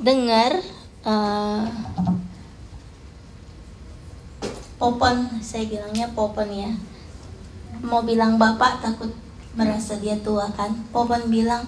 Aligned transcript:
dengar 0.00 0.60
uh, 1.06 1.64
popon, 4.76 5.40
saya 5.40 5.64
bilangnya 5.66 6.12
popon 6.12 6.48
ya. 6.52 6.70
Mau 7.80 8.04
bilang 8.04 8.36
bapak 8.36 8.84
takut 8.84 9.12
merasa 9.56 9.96
dia 9.96 10.16
tua 10.20 10.48
kan. 10.52 10.72
Popon 10.92 11.28
bilang 11.32 11.64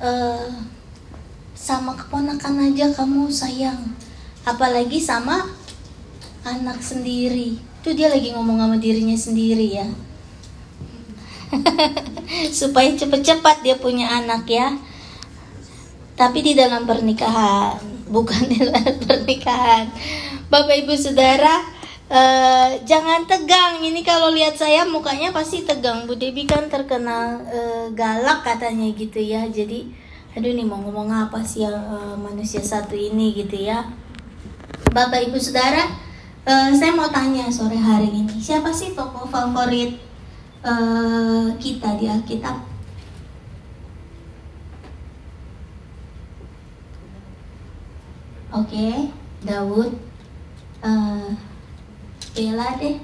uh, 0.00 0.48
sama 1.52 1.92
keponakan 1.98 2.72
aja 2.72 2.88
kamu 2.94 3.28
sayang, 3.28 3.92
apalagi 4.46 5.02
sama 5.02 5.44
anak 6.46 6.80
sendiri. 6.80 7.60
Itu 7.82 7.94
dia 7.94 8.08
lagi 8.08 8.32
ngomong 8.32 8.58
sama 8.58 8.76
dirinya 8.80 9.16
sendiri 9.16 9.68
ya. 9.78 9.88
supaya 12.58 12.92
cepat-cepat 12.92 13.64
dia 13.64 13.76
punya 13.80 14.04
anak 14.20 14.44
ya 14.48 14.76
tapi 16.18 16.42
di 16.42 16.58
dalam 16.58 16.82
pernikahan 16.82 17.78
bukan 18.14 18.42
di 18.50 18.58
dalam 18.58 18.98
pernikahan. 19.06 19.86
Bapak 20.50 20.82
Ibu 20.82 20.94
Saudara 20.98 21.62
uh, 22.10 22.70
jangan 22.82 23.28
tegang. 23.28 23.78
Ini 23.84 24.00
kalau 24.02 24.34
lihat 24.34 24.58
saya 24.58 24.82
mukanya 24.88 25.30
pasti 25.30 25.62
tegang. 25.62 26.10
Bu 26.10 26.18
Debi 26.18 26.48
kan 26.48 26.66
terkenal 26.66 27.44
uh, 27.46 27.86
galak 27.94 28.42
katanya 28.42 28.90
gitu 28.96 29.22
ya. 29.22 29.46
Jadi 29.46 30.08
aduh 30.34 30.52
nih 30.52 30.66
mau 30.66 30.80
ngomong 30.80 31.08
apa 31.08 31.40
sih 31.44 31.64
yang 31.64 31.78
uh, 31.88 32.16
manusia 32.18 32.64
satu 32.64 32.96
ini 32.96 33.36
gitu 33.38 33.54
ya. 33.54 33.86
Bapak 34.90 35.28
Ibu 35.28 35.38
Saudara 35.38 35.84
uh, 36.48 36.70
saya 36.72 36.96
mau 36.96 37.12
tanya 37.12 37.46
sore 37.52 37.76
hari 37.76 38.08
ini 38.08 38.40
siapa 38.40 38.72
sih 38.72 38.96
tokoh 38.96 39.28
favorit 39.28 40.00
uh, 40.64 41.52
kita 41.60 41.94
di 42.00 42.08
Alkitab. 42.08 42.67
Oke, 48.48 48.72
okay, 48.72 48.94
Daud, 49.44 49.92
uh, 50.80 51.28
Bella 52.32 52.80
deh, 52.80 52.96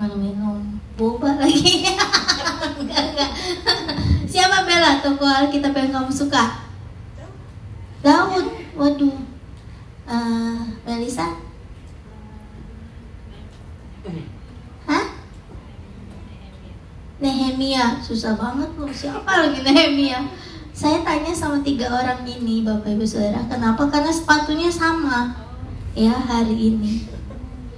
mana 0.00 0.16
minum 0.16 0.80
boba 0.96 1.36
lagi. 1.36 1.92
enggak, 2.80 3.02
enggak. 3.12 3.30
Siapa 4.24 4.64
Bella 4.64 5.04
toko 5.04 5.28
Alkitab 5.28 5.76
yang 5.76 5.92
kamu 5.92 6.08
suka? 6.08 6.64
Daud, 8.00 8.48
waduh. 8.80 9.16
Uh, 10.08 10.64
Melisa? 10.88 11.48
Nehemia 17.18 17.98
susah 17.98 18.38
banget 18.38 18.70
loh 18.78 18.86
siapa 18.94 19.42
lagi 19.42 19.66
Nehemia 19.66 20.22
saya 20.78 21.02
tanya 21.02 21.34
sama 21.34 21.58
tiga 21.66 21.90
orang 21.90 22.22
ini 22.22 22.62
bapak 22.62 22.94
ibu 22.94 23.02
saudara 23.02 23.42
kenapa? 23.50 23.90
Karena 23.90 24.14
sepatunya 24.14 24.70
sama 24.70 25.34
ya 25.90 26.14
hari 26.14 26.54
ini. 26.54 27.02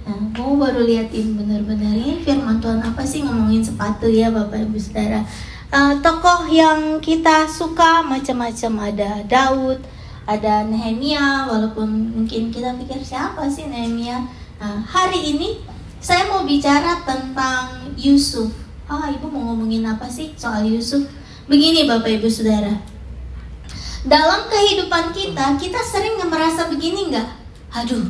Nah 0.05 0.29
mau 0.37 0.53
baru 0.53 0.85
liatin 0.85 1.33
benar-benar 1.33 1.97
ini 1.97 2.21
firman 2.21 2.61
Tuhan 2.61 2.77
apa 2.77 3.01
sih 3.01 3.25
ngomongin 3.25 3.65
sepatu 3.65 4.05
ya 4.05 4.29
bapak 4.29 4.69
ibu 4.69 4.77
saudara? 4.77 5.25
Uh, 5.73 5.97
tokoh 5.97 6.45
yang 6.45 7.01
kita 7.01 7.49
suka 7.49 8.05
macam-macam 8.05 8.93
ada 8.93 9.25
Daud 9.25 9.81
ada 10.29 10.61
Nehemia 10.69 11.49
walaupun 11.49 12.13
mungkin 12.13 12.53
kita 12.53 12.77
pikir 12.85 13.01
siapa 13.01 13.49
sih 13.49 13.65
Nehemia? 13.65 14.29
Nah, 14.61 14.77
hari 14.85 15.33
ini 15.33 15.57
saya 15.97 16.29
mau 16.29 16.45
bicara 16.45 17.01
tentang 17.01 17.97
Yusuf. 17.97 18.53
Ah 18.85 19.09
ibu 19.09 19.25
mau 19.25 19.49
ngomongin 19.49 19.89
apa 19.89 20.05
sih 20.05 20.37
soal 20.37 20.69
Yusuf? 20.69 21.01
Begini 21.49 21.89
Bapak 21.89 22.21
Ibu 22.21 22.29
Saudara, 22.29 22.90
dalam 24.01 24.49
kehidupan 24.49 25.13
kita, 25.13 25.57
kita 25.61 25.81
sering 25.85 26.17
merasa 26.25 26.65
begini 26.65 27.13
nggak? 27.13 27.29
Aduh, 27.69 28.09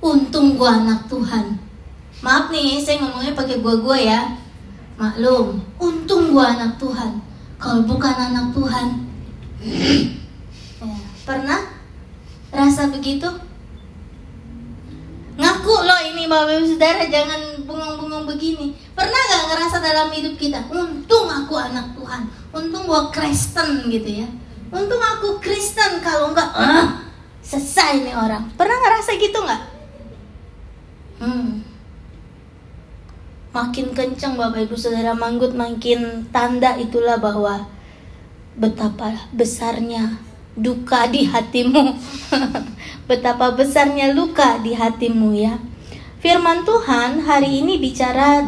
untung 0.00 0.56
gua 0.56 0.80
anak 0.80 1.04
Tuhan. 1.12 1.60
Maaf 2.24 2.48
nih, 2.48 2.80
saya 2.80 3.04
ngomongnya 3.04 3.36
pakai 3.36 3.60
gua-gua 3.60 3.96
ya. 4.00 4.20
Maklum, 4.96 5.60
untung 5.76 6.32
gua 6.32 6.56
anak 6.56 6.80
Tuhan. 6.80 7.20
Kalau 7.60 7.84
bukan 7.84 8.16
anak 8.16 8.52
Tuhan, 8.56 8.86
ya, 9.60 10.96
pernah 11.24 11.60
rasa 12.52 12.88
begitu? 12.88 13.28
Ngaku 15.36 15.74
loh 15.84 16.00
ini 16.00 16.24
Bapak 16.24 16.64
Saudara, 16.64 17.04
jangan 17.12 17.60
bungong-bungong 17.68 18.24
begini. 18.24 18.72
Pernah 18.96 19.20
gak 19.20 19.44
ngerasa 19.52 19.76
dalam 19.84 20.08
hidup 20.16 20.32
kita, 20.40 20.64
untung 20.72 21.28
aku 21.28 21.60
anak 21.60 21.92
Tuhan, 21.92 22.24
untung 22.56 22.88
gua 22.88 23.12
Kristen 23.12 23.92
gitu 23.92 24.24
ya. 24.24 24.28
Untung 24.72 25.02
aku 25.02 25.38
Kristen, 25.38 26.02
kalau 26.02 26.34
enggak, 26.34 26.50
ah, 26.54 27.06
selesai 27.42 28.02
nih 28.02 28.16
orang. 28.18 28.50
Pernah 28.58 28.78
ngerasa 28.82 29.10
gitu 29.14 29.38
nggak? 29.38 29.62
Hmm. 31.22 31.62
Makin 33.54 33.96
kencang 33.96 34.36
Bapak 34.36 34.68
Ibu 34.68 34.76
Saudara 34.76 35.16
manggut 35.16 35.56
makin 35.56 36.28
tanda 36.28 36.76
itulah 36.76 37.16
bahwa 37.16 37.64
betapa 38.58 39.16
besarnya 39.32 40.20
duka 40.58 41.08
di 41.08 41.24
hatimu. 41.24 41.96
betapa 43.08 43.54
besarnya 43.54 44.12
luka 44.12 44.60
di 44.60 44.76
hatimu 44.76 45.32
ya. 45.32 45.56
Firman 46.20 46.66
Tuhan 46.66 47.22
hari 47.22 47.62
ini 47.62 47.78
bicara 47.78 48.44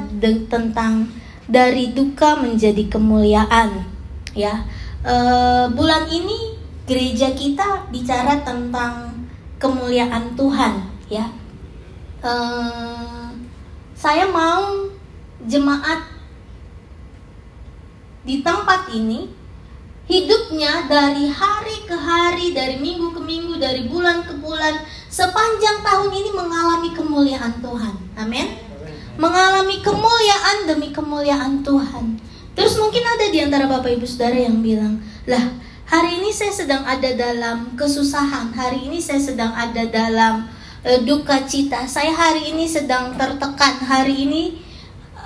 tentang 0.51 1.09
dari 1.49 1.95
duka 1.95 2.37
menjadi 2.37 2.85
kemuliaan 2.91 3.87
ya. 4.37 4.67
E, 5.05 5.15
bulan 5.75 6.11
ini 6.11 6.59
gereja 6.89 7.31
kita 7.37 7.87
bicara 7.93 8.43
tentang 8.43 9.15
kemuliaan 9.63 10.35
Tuhan 10.35 10.87
ya. 11.07 11.27
E, 12.19 12.33
saya 13.95 14.27
mau 14.31 14.91
jemaat 15.47 16.03
di 18.27 18.43
tempat 18.43 18.91
ini 18.91 19.31
hidupnya 20.09 20.89
dari 20.89 21.29
hari 21.29 21.85
ke 21.85 21.97
hari, 21.97 22.57
dari 22.57 22.81
minggu 22.81 23.13
ke 23.13 23.21
minggu, 23.21 23.61
dari 23.61 23.87
bulan 23.87 24.25
ke 24.25 24.35
bulan, 24.41 24.81
sepanjang 25.13 25.85
tahun 25.85 26.11
ini 26.11 26.31
mengalami 26.33 26.91
kemuliaan 26.97 27.61
Tuhan. 27.61 27.95
Amin. 28.17 28.49
Mengalami 29.21 29.85
kemuliaan 29.85 30.65
demi 30.65 30.89
kemuliaan 30.91 31.61
Tuhan. 31.61 32.17
Terus 32.59 32.75
mungkin 32.83 33.07
ada 33.07 33.31
di 33.31 33.39
antara 33.39 33.71
Bapak 33.71 33.95
Ibu 33.95 34.03
Saudara 34.03 34.35
yang 34.35 34.59
bilang, 34.59 34.99
"Lah, 35.31 35.55
hari 35.87 36.19
ini 36.19 36.35
saya 36.35 36.51
sedang 36.51 36.83
ada 36.83 37.07
dalam 37.15 37.79
kesusahan. 37.79 38.51
Hari 38.51 38.91
ini 38.91 38.99
saya 38.99 39.23
sedang 39.23 39.55
ada 39.55 39.87
dalam 39.87 40.51
uh, 40.83 41.01
duka 41.07 41.47
cita. 41.47 41.87
Saya 41.87 42.11
hari 42.11 42.51
ini 42.51 42.67
sedang 42.67 43.15
tertekan. 43.15 43.79
Hari 43.79 44.27
ini 44.27 44.59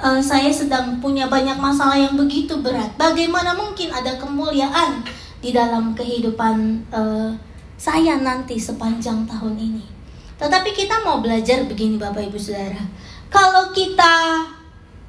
uh, 0.05 0.21
saya 0.21 0.53
sedang 0.53 1.01
punya 1.01 1.27
banyak 1.33 1.57
masalah 1.57 1.97
yang 1.97 2.15
begitu 2.21 2.61
berat. 2.61 2.93
Bagaimana 3.01 3.57
mungkin 3.57 3.89
ada 3.91 4.21
kemuliaan 4.21 5.01
di 5.41 5.51
dalam 5.57 5.97
kehidupan 5.97 6.85
uh, 6.93 7.33
saya 7.81 8.21
nanti 8.21 8.61
sepanjang 8.61 9.25
tahun 9.25 9.57
ini? 9.57 9.85
Tetapi 10.37 10.71
kita 10.75 11.01
mau 11.07 11.23
belajar 11.23 11.65
begini 11.65 11.97
Bapak 11.97 12.29
Ibu 12.29 12.39
Saudara. 12.39 12.83
Kalau 13.33 13.73
kita 13.73 14.45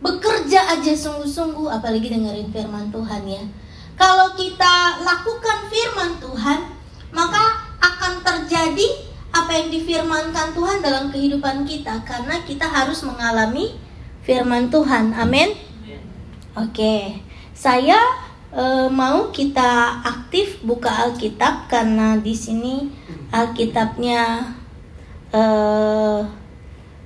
bekerja 0.04 0.76
aja 0.76 0.92
sungguh-sungguh 0.92 1.72
apalagi 1.72 2.12
dengerin 2.12 2.52
firman 2.52 2.92
Tuhan 2.92 3.24
ya. 3.24 3.44
Kalau 3.96 4.36
kita 4.36 5.00
lakukan 5.00 5.72
firman 5.72 6.20
Tuhan, 6.20 6.60
maka 7.16 7.72
akan 7.80 8.20
terjadi 8.20 9.14
apa 9.34 9.50
yang 9.56 9.72
difirmankan 9.72 10.54
Tuhan 10.54 10.84
dalam 10.84 11.10
kehidupan 11.10 11.66
kita 11.66 12.04
karena 12.06 12.44
kita 12.46 12.68
harus 12.68 13.02
mengalami 13.02 13.80
firman 14.22 14.70
Tuhan. 14.70 15.16
Amin. 15.16 15.56
Oke, 16.54 17.18
saya 17.58 17.98
e, 18.54 18.86
mau 18.94 19.34
kita 19.34 20.06
aktif 20.06 20.62
buka 20.62 21.10
Alkitab 21.10 21.66
karena 21.66 22.14
di 22.22 22.38
sini 22.38 22.94
Alkitabnya 23.34 24.54
e, 25.34 25.44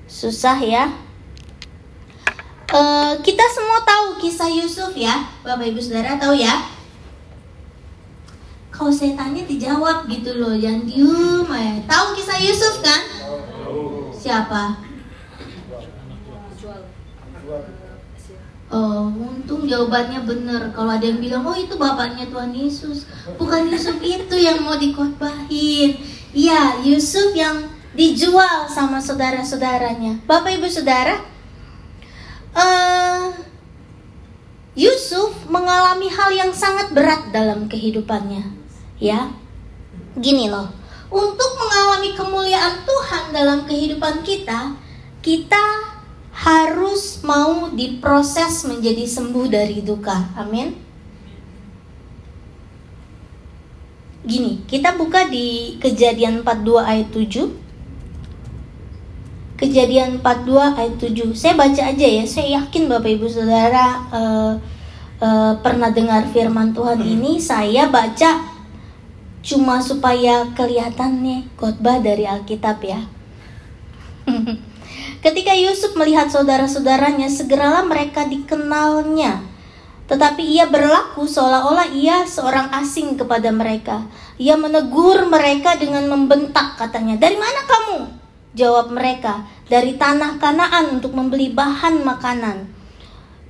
susah 0.04 0.60
ya. 0.60 1.07
E, 2.68 2.82
kita 3.24 3.46
semua 3.48 3.80
tahu 3.88 4.20
kisah 4.20 4.52
Yusuf 4.52 4.92
ya, 4.92 5.24
Bapak 5.40 5.72
Ibu 5.72 5.80
Saudara 5.80 6.20
tahu 6.20 6.36
ya? 6.36 6.68
Kalau 8.68 8.92
saya 8.94 9.16
tanya 9.18 9.42
dijawab 9.48 10.06
gitu 10.12 10.38
loh, 10.38 10.54
jangan 10.54 10.86
diem 10.86 11.48
ya. 11.48 11.74
Tahu 11.88 12.06
kisah 12.14 12.38
Yusuf 12.44 12.84
kan? 12.84 13.02
Siapa? 14.14 14.84
Oh, 18.68 19.08
untung 19.16 19.64
jawabannya 19.64 20.28
benar. 20.28 20.76
Kalau 20.76 20.92
ada 20.92 21.08
yang 21.08 21.24
bilang, 21.24 21.48
oh 21.48 21.56
itu 21.56 21.80
bapaknya 21.80 22.28
Tuhan 22.28 22.52
Yesus. 22.52 23.08
Bukan 23.40 23.72
Yusuf 23.72 23.96
itu 24.04 24.36
yang 24.36 24.60
mau 24.60 24.76
dikotbahin. 24.76 25.96
Iya, 26.36 26.84
Yusuf 26.84 27.32
yang 27.32 27.64
dijual 27.96 28.68
sama 28.68 29.00
saudara-saudaranya. 29.00 30.20
Bapak 30.28 30.60
ibu 30.60 30.68
saudara, 30.68 31.18
uh, 32.58 33.30
Yusuf 34.74 35.46
mengalami 35.50 36.10
hal 36.10 36.30
yang 36.34 36.52
sangat 36.54 36.92
berat 36.92 37.30
dalam 37.30 37.70
kehidupannya. 37.70 38.58
Ya, 38.98 39.30
gini 40.18 40.50
loh. 40.50 40.74
untuk 41.08 41.56
mengalami 41.56 42.12
kemuliaan 42.20 42.84
Tuhan 42.84 43.32
dalam 43.32 43.64
kehidupan 43.64 44.28
kita, 44.28 44.76
kita 45.24 45.66
harus 46.36 47.24
mau 47.24 47.72
diproses 47.72 48.68
menjadi 48.68 49.08
sembuh 49.08 49.48
dari 49.48 49.80
duka. 49.80 50.36
Amin. 50.36 50.76
Gini, 54.28 54.68
kita 54.68 55.00
buka 55.00 55.32
di 55.32 55.80
Kejadian 55.80 56.44
42 56.44 56.84
ayat 56.84 57.08
7. 57.16 57.67
Kejadian 59.58 60.22
42 60.22 60.54
ayat 60.54 60.96
7. 61.02 61.34
Saya 61.34 61.58
baca 61.58 61.82
aja 61.90 62.06
ya. 62.06 62.24
Saya 62.30 62.62
yakin 62.62 62.86
Bapak 62.86 63.10
Ibu 63.10 63.26
Saudara 63.26 64.06
uh, 64.14 64.54
uh, 65.18 65.54
pernah 65.66 65.90
dengar 65.90 66.30
firman 66.30 66.78
Tuhan 66.78 67.02
ini. 67.02 67.42
Saya 67.42 67.90
baca 67.90 68.54
cuma 69.42 69.82
supaya 69.82 70.46
kelihatannya 70.54 71.50
khotbah 71.58 71.98
dari 72.06 72.30
Alkitab 72.30 72.78
ya. 72.86 73.02
Ketika 75.26 75.58
Yusuf 75.58 75.98
melihat 75.98 76.30
saudara-saudaranya, 76.30 77.26
segeralah 77.26 77.82
mereka 77.82 78.30
dikenalnya. 78.30 79.42
Tetapi 80.06 80.46
ia 80.46 80.70
berlaku 80.70 81.26
seolah-olah 81.26 81.98
ia 81.98 82.30
seorang 82.30 82.70
asing 82.78 83.18
kepada 83.18 83.50
mereka. 83.50 84.06
Ia 84.38 84.54
menegur 84.54 85.26
mereka 85.26 85.82
dengan 85.82 86.06
membentak 86.06 86.78
katanya, 86.78 87.18
"Dari 87.18 87.36
mana 87.42 87.66
kamu?" 87.66 88.27
Jawab 88.58 88.90
mereka, 88.90 89.46
"Dari 89.70 89.94
tanah 90.02 90.42
Kanaan 90.42 90.98
untuk 90.98 91.14
membeli 91.14 91.54
bahan 91.54 92.02
makanan." 92.02 92.74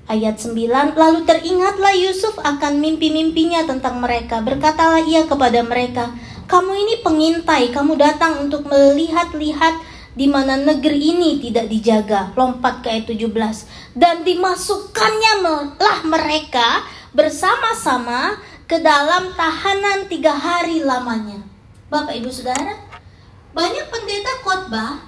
Ayat 0.08 0.40
9, 0.40 0.96
lalu 1.00 1.24
teringatlah 1.24 1.96
Yusuf 1.96 2.36
akan 2.40 2.84
mimpi-mimpinya 2.84 3.64
tentang 3.64 4.04
mereka. 4.04 4.44
Berkatalah 4.44 5.04
ia 5.04 5.24
kepada 5.28 5.64
mereka, 5.64 6.12
kamu 6.48 6.72
ini 6.76 6.96
pengintai, 7.04 7.76
kamu 7.76 8.00
datang 8.00 8.48
untuk 8.48 8.68
melihat-lihat 8.72 9.84
di 10.16 10.32
mana 10.32 10.56
negeri 10.56 11.12
ini 11.12 11.44
tidak 11.44 11.68
dijaga. 11.68 12.32
Lompat 12.40 12.82
ke 12.82 12.88
ayat 12.88 13.06
17. 13.12 13.68
Dan 13.94 14.24
dimasukkannya 14.24 15.44
lah 15.76 16.00
mereka 16.08 16.88
bersama-sama 17.12 18.40
ke 18.64 18.80
dalam 18.80 19.32
tahanan 19.36 20.08
tiga 20.08 20.32
hari 20.32 20.82
lamanya. 20.82 21.44
Bapak 21.88 22.16
ibu 22.16 22.32
saudara, 22.32 22.87
banyak 23.56 23.86
pendeta 23.88 24.34
khotbah 24.44 25.04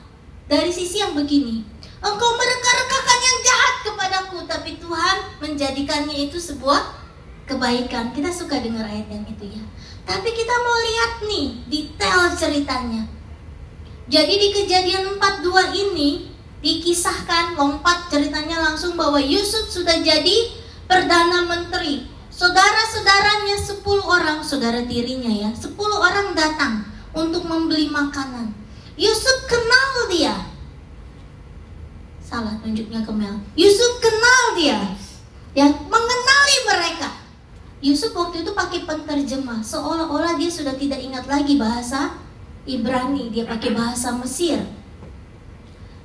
dari 0.50 0.72
sisi 0.74 1.00
yang 1.00 1.14
begini. 1.14 1.62
Engkau 2.00 2.32
mereka-rekakan 2.40 3.20
yang 3.20 3.38
jahat 3.44 3.76
kepadaku, 3.84 4.38
tapi 4.48 4.80
Tuhan 4.80 5.18
menjadikannya 5.44 6.32
itu 6.32 6.40
sebuah 6.40 6.82
kebaikan. 7.44 8.16
Kita 8.16 8.32
suka 8.32 8.64
dengar 8.64 8.88
ayat 8.88 9.12
yang 9.12 9.28
itu 9.28 9.60
ya. 9.60 9.64
Tapi 10.08 10.30
kita 10.32 10.56
mau 10.64 10.78
lihat 10.80 11.12
nih 11.28 11.48
detail 11.68 12.34
ceritanya. 12.34 13.04
Jadi 14.10 14.34
di 14.42 14.50
kejadian 14.56 15.22
42 15.22 15.76
ini 15.76 16.34
dikisahkan 16.66 17.54
lompat 17.54 18.10
ceritanya 18.10 18.58
langsung 18.58 18.98
bahwa 18.98 19.22
Yusuf 19.22 19.70
sudah 19.70 20.02
jadi 20.02 20.50
perdana 20.90 21.46
menteri. 21.46 22.10
Saudara-saudaranya 22.34 23.60
10 23.60 23.86
orang, 24.02 24.40
saudara 24.42 24.82
tirinya 24.88 25.30
ya, 25.30 25.52
10 25.54 25.76
orang 25.78 26.34
datang 26.34 26.89
untuk 27.14 27.44
membeli 27.46 27.90
makanan. 27.90 28.54
Yusuf 29.00 29.48
kenal 29.48 30.12
dia, 30.12 30.36
Salah 32.30 32.54
tunjuknya 32.62 33.02
ke 33.02 33.10
Mel. 33.10 33.42
Yusuf 33.58 33.98
kenal 33.98 34.54
dia. 34.54 34.78
Ya, 35.58 35.66
mengenali 35.66 36.58
mereka. 36.70 37.10
Yusuf 37.82 38.14
waktu 38.14 38.46
itu 38.46 38.54
pakai 38.54 38.86
penterjemah, 38.86 39.66
seolah-olah 39.66 40.38
dia 40.38 40.52
sudah 40.52 40.78
tidak 40.78 41.02
ingat 41.02 41.26
lagi 41.26 41.58
bahasa 41.58 42.14
Ibrani, 42.70 43.34
dia 43.34 43.50
pakai 43.50 43.74
bahasa 43.74 44.14
Mesir. 44.14 44.62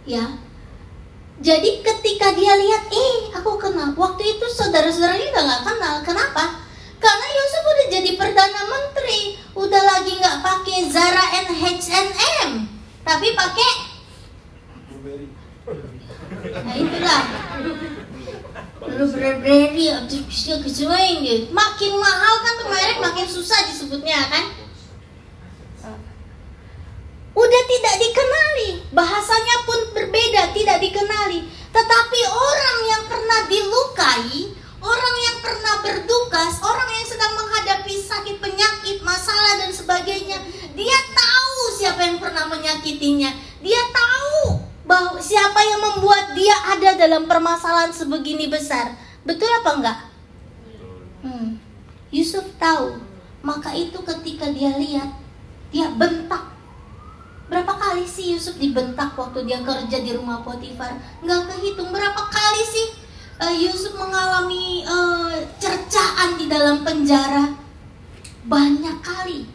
Ya. 0.09 0.41
Jadi 1.45 1.85
ketika 1.85 2.33
dia 2.33 2.57
lihat, 2.57 2.89
eh 2.89 3.35
aku 3.37 3.61
kenal. 3.61 3.93
Waktu 3.93 4.39
itu 4.39 4.47
saudara-saudaranya 4.49 5.29
udah 5.29 5.45
gak 5.45 5.63
kenal. 5.67 5.95
Kenapa? 6.01 6.63
Karena 6.97 7.27
Yusuf 7.27 7.54
udah 7.85 8.01
jadi 8.01 8.17
perdana 8.17 8.65
menteri, 8.65 9.37
udah 9.53 9.83
lagi 9.85 10.17
nggak 10.17 10.41
pakai 10.41 10.89
Zara 10.89 11.21
and 11.37 11.53
H&M, 11.53 12.51
tapi 13.05 13.37
pakai 13.37 13.71
Nah 16.65 16.77
itulah. 16.81 17.23
Lalu 18.89 19.05
berberry 19.13 19.85
artificial 19.93 20.65
kecuali 20.65 21.21
gitu. 21.29 21.53
Makin 21.53 21.93
mahal 22.01 22.35
kan 22.41 22.53
tuh 22.57 22.69
merek 22.73 23.05
makin 23.05 23.29
susah 23.29 23.69
disebutnya 23.69 24.17
kan? 24.33 24.45
Udah 27.37 27.63
tidak 27.69 27.95
dikenali. 28.01 28.69
Bahasanya 28.97 29.57
pun 29.69 29.93
berbeda 29.93 30.57
Tidak 30.57 30.79
dikenali. 30.81 31.49
Tetapi 31.69 32.21
orang 32.33 32.79
yang 32.89 33.03
pernah 33.13 33.41
dilukai 33.45 34.64
Orang 34.85 35.17
yang 35.17 35.39
pernah 35.41 35.75
berduka 35.81 36.45
Orang 36.61 36.89
yang 36.93 37.07
sedang 37.09 37.33
menghadapi 37.41 37.97
sakit 37.97 38.37
penyakit 38.37 39.01
Masalah 39.01 39.65
dan 39.65 39.73
sebagainya 39.73 40.45
Dia 40.77 40.99
tahu 41.17 41.61
siapa 41.81 42.05
yang 42.05 42.21
pernah 42.21 42.45
menyakitinya 42.53 43.33
Dia 43.65 43.81
tahu 43.89 44.65
bahwa 44.85 45.17
siapa 45.17 45.61
yang 45.65 45.81
membuat 45.81 46.37
dia 46.37 46.53
ada 46.77 46.93
dalam 46.95 47.25
permasalahan 47.25 47.91
sebegini 47.91 48.53
besar. 48.53 48.93
Betul 49.25 49.49
apa 49.49 49.71
enggak? 49.81 49.99
Hmm. 51.25 51.57
Yusuf 52.13 52.45
tahu. 52.61 53.01
Maka 53.45 53.73
itu 53.77 53.97
ketika 54.01 54.49
dia 54.53 54.77
lihat, 54.77 55.09
dia 55.73 55.89
bentak. 55.93 56.53
Berapa 57.49 57.77
kali 57.77 58.09
sih 58.09 58.37
Yusuf 58.37 58.57
dibentak 58.57 59.13
waktu 59.17 59.45
dia 59.45 59.61
kerja 59.61 60.01
di 60.01 60.17
rumah 60.17 60.41
Potifar? 60.45 60.97
Enggak 61.21 61.53
kehitung 61.53 61.93
berapa 61.93 62.23
kali 62.29 62.63
sih 62.65 63.04
uh, 63.41 63.55
Yusuf 63.55 63.97
mengalami 63.97 64.85
uh, 64.85 65.35
cercaan 65.59 66.37
di 66.39 66.47
dalam 66.47 66.85
penjara? 66.85 67.55
Banyak 68.45 68.99
kali. 69.01 69.49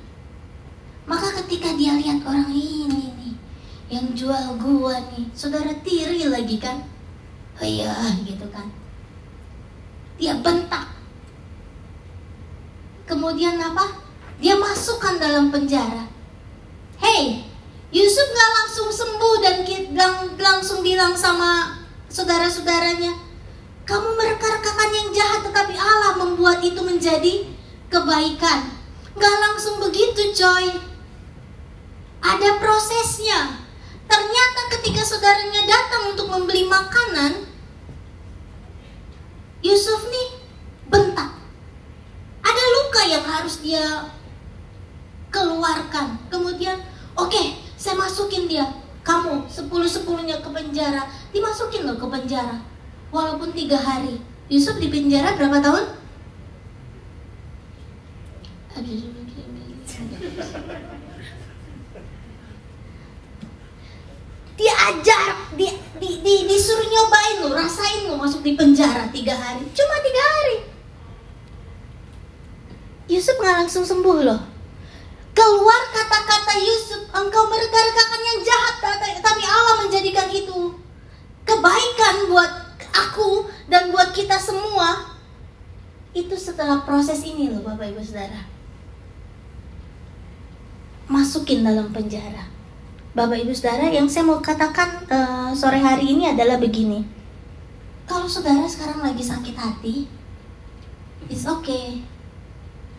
Maka 1.05 1.33
ketika 1.43 1.73
dia 1.77 1.93
lihat 1.97 2.25
orang 2.25 2.49
ini 2.49 3.09
yang 3.89 4.13
jual 4.13 4.53
gua 4.61 5.01
nih 5.17 5.25
saudara 5.33 5.73
tiri 5.81 6.21
lagi 6.29 6.61
kan 6.61 6.85
oh 7.57 7.65
iya 7.65 7.89
gitu 8.21 8.45
kan 8.53 8.69
dia 10.21 10.37
bentak 10.37 10.93
kemudian 13.09 13.57
apa 13.57 13.97
dia 14.37 14.53
masukkan 14.61 15.17
dalam 15.17 15.49
penjara 15.49 16.05
hey 17.01 17.41
Yusuf 17.89 18.29
gak 18.29 18.51
langsung 18.61 18.89
sembuh 18.93 19.35
dan 19.41 19.55
lang 19.97 20.15
langsung 20.37 20.85
bilang 20.85 21.17
sama 21.17 21.81
saudara-saudaranya 22.13 23.28
kamu 23.89 24.13
mereka-rekakan 24.13 24.89
yang 24.93 25.09
jahat 25.09 25.41
tetapi 25.49 25.73
Allah 25.73 26.21
membuat 26.21 26.61
itu 26.61 26.77
menjadi 26.85 27.49
kebaikan 27.89 28.69
gak 29.17 29.35
langsung 29.41 29.81
begitu 29.81 30.29
coy 30.37 30.77
ada 32.21 32.49
prosesnya 32.61 33.65
Ternyata 34.09 34.61
ketika 34.73 35.05
saudaranya 35.05 35.69
datang 35.69 36.17
untuk 36.17 36.33
membeli 36.33 36.65
makanan, 36.65 37.45
Yusuf 39.61 40.09
nih 40.09 40.41
bentak. 40.89 41.29
Ada 42.41 42.63
luka 42.73 43.01
yang 43.05 43.21
harus 43.21 43.61
dia 43.61 44.09
keluarkan. 45.29 46.17
Kemudian, 46.33 46.81
oke, 47.13 47.29
okay, 47.29 47.61
saya 47.77 48.01
masukin 48.01 48.49
dia. 48.49 48.65
Kamu 49.05 49.45
sepuluh 49.45 49.85
sepuluhnya 49.85 50.41
ke 50.41 50.49
penjara, 50.49 51.05
dimasukin 51.29 51.85
loh 51.85 51.97
ke 52.01 52.07
penjara. 52.09 52.57
Walaupun 53.09 53.49
tiga 53.53 53.77
hari. 53.81 54.21
Yusuf 54.49 54.81
di 54.81 54.89
penjara 54.89 55.37
berapa 55.37 55.61
tahun? 55.61 55.99
dia 64.59 64.75
ajar 64.91 65.55
di, 65.55 65.71
di, 66.03 66.09
di, 66.19 66.33
disuruh 66.43 66.83
nyobain 66.83 67.47
lo 67.47 67.55
rasain 67.55 68.11
lo 68.11 68.19
masuk 68.19 68.43
di 68.43 68.59
penjara 68.59 69.07
tiga 69.07 69.31
hari 69.31 69.63
cuma 69.71 69.95
tiga 70.03 70.19
hari 70.19 70.57
Yusuf 73.07 73.39
nggak 73.39 73.65
langsung 73.65 73.87
sembuh 73.87 74.19
loh 74.27 74.41
keluar 75.31 75.81
kata-kata 75.95 76.59
Yusuf 76.59 77.07
engkau 77.07 77.47
mereka-rekakan 77.47 78.21
yang 78.21 78.39
jahat 78.43 78.75
tapi 79.23 79.43
Allah 79.47 79.75
menjadikan 79.87 80.27
itu 80.27 80.75
kebaikan 81.47 82.15
buat 82.27 82.68
aku 82.93 83.47
dan 83.69 83.93
buat 83.93 84.11
kita 84.13 84.37
semua 84.37 85.17
itu 86.15 86.33
setelah 86.33 86.81
proses 86.83 87.21
ini 87.25 87.53
loh 87.53 87.61
Bapak 87.61 87.93
Ibu 87.93 88.01
Saudara 88.01 88.45
masukin 91.09 91.65
dalam 91.65 91.89
penjara 91.89 92.59
Bapak 93.09 93.41
Ibu 93.41 93.51
Saudara, 93.57 93.89
yang 93.89 94.05
saya 94.05 94.21
mau 94.21 94.37
katakan 94.37 95.01
uh, 95.09 95.49
sore 95.49 95.81
hari 95.81 96.13
ini 96.13 96.29
adalah 96.29 96.61
begini. 96.61 97.01
Kalau 98.05 98.29
saudara 98.29 98.69
sekarang 98.69 99.01
lagi 99.01 99.25
sakit 99.25 99.57
hati, 99.57 100.05
it's 101.25 101.49
okay. 101.49 102.05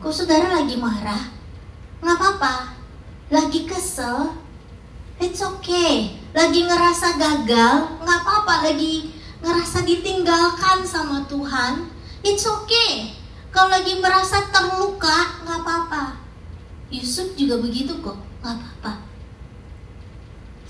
Kalau 0.03 0.11
saudara 0.11 0.51
lagi 0.51 0.75
marah, 0.77 1.31
nggak 2.03 2.17
apa-apa. 2.19 2.83
lagi 3.31 3.63
kesel, 3.63 4.35
it's 5.23 5.39
okay. 5.39 6.19
Lagi 6.35 6.67
ngerasa 6.67 7.15
gagal, 7.15 8.03
nggak 8.03 8.19
apa-apa. 8.27 8.67
Lagi 8.67 9.15
ngerasa 9.41 9.85
ditinggalkan 9.89 10.85
sama 10.85 11.25
Tuhan, 11.29 11.89
it's 12.21 12.45
okay. 12.45 13.17
Kalau 13.51 13.73
lagi 13.73 13.99
merasa 13.99 14.47
terluka, 14.53 15.43
nggak 15.43 15.59
apa-apa. 15.65 16.21
Yusuf 16.93 17.35
juga 17.35 17.59
begitu 17.59 17.99
kok, 17.99 18.19
nggak 18.45 18.55
apa-apa. 18.55 18.93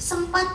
Sempat 0.00 0.49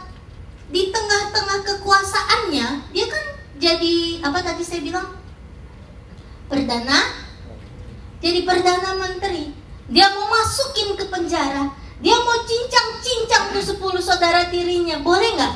di 0.73 0.89
tengah-tengah 0.89 1.61
kekuasaannya, 1.61 2.67
dia 2.89 3.05
kan 3.05 3.25
jadi 3.61 4.25
apa 4.25 4.41
tadi 4.41 4.65
saya 4.65 4.81
bilang 4.81 5.05
perdana, 6.49 7.13
jadi 8.19 8.41
perdana 8.41 8.97
menteri. 8.97 9.53
Dia 9.85 10.09
mau 10.17 10.25
masukin 10.25 10.97
ke 10.97 11.05
penjara, 11.13 11.69
dia 12.01 12.17
mau 12.17 12.37
cincang-cincang 12.41 13.53
tuh 13.53 13.61
sepuluh 13.61 14.01
saudara 14.01 14.49
tirinya, 14.49 14.97
boleh 15.05 15.29
nggak? 15.37 15.55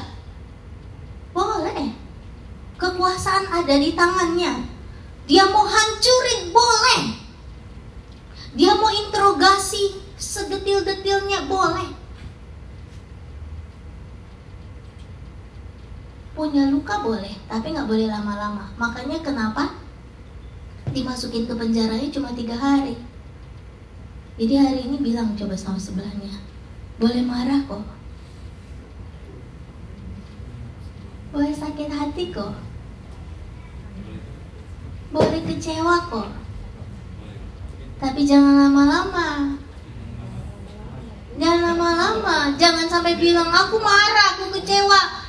Boleh. 1.34 1.99
Kekuasaan 2.90 3.46
ada 3.54 3.78
di 3.78 3.94
tangannya. 3.94 4.66
Dia 5.30 5.46
mau 5.54 5.62
hancurin, 5.62 6.50
boleh. 6.50 7.02
Dia 8.58 8.74
mau 8.74 8.90
interogasi 8.90 9.94
sedetil-detilnya, 10.18 11.46
boleh. 11.46 11.86
Punya 16.34 16.66
luka 16.74 16.98
boleh, 17.06 17.38
tapi 17.46 17.78
nggak 17.78 17.86
boleh 17.86 18.10
lama-lama. 18.10 18.74
Makanya 18.82 19.22
kenapa 19.22 19.70
dimasukin 20.90 21.46
ke 21.46 21.54
penjaranya 21.54 22.10
cuma 22.10 22.34
tiga 22.34 22.58
hari. 22.58 22.98
Jadi 24.42 24.54
hari 24.58 24.82
ini 24.90 24.98
bilang 24.98 25.38
coba 25.38 25.54
sama 25.54 25.78
sebelahnya, 25.78 26.42
boleh 26.98 27.22
marah 27.22 27.60
kok, 27.68 27.86
boleh 31.36 31.52
sakit 31.52 31.92
hati 31.92 32.32
kok, 32.32 32.56
boleh 35.10 35.42
kecewa 35.42 36.06
kok, 36.06 36.30
tapi 37.98 38.22
jangan 38.30 38.70
lama-lama. 38.70 39.58
Jangan 41.40 41.72
lama-lama, 41.72 42.52
jangan 42.60 42.86
sampai 42.86 43.16
bilang 43.16 43.48
aku 43.48 43.80
marah, 43.80 44.36
aku 44.36 44.52
kecewa. 44.60 45.24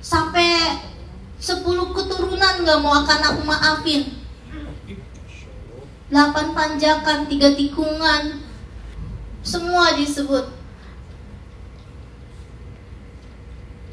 Sampai 0.00 0.80
10 1.36 1.60
keturunan 1.92 2.64
gak 2.64 2.80
mau 2.80 3.04
akan 3.04 3.20
aku 3.20 3.40
maafin. 3.44 4.16
8 6.08 6.56
panjakan, 6.56 7.28
tiga 7.28 7.52
tikungan, 7.52 8.40
semua 9.44 9.92
disebut. 9.94 10.48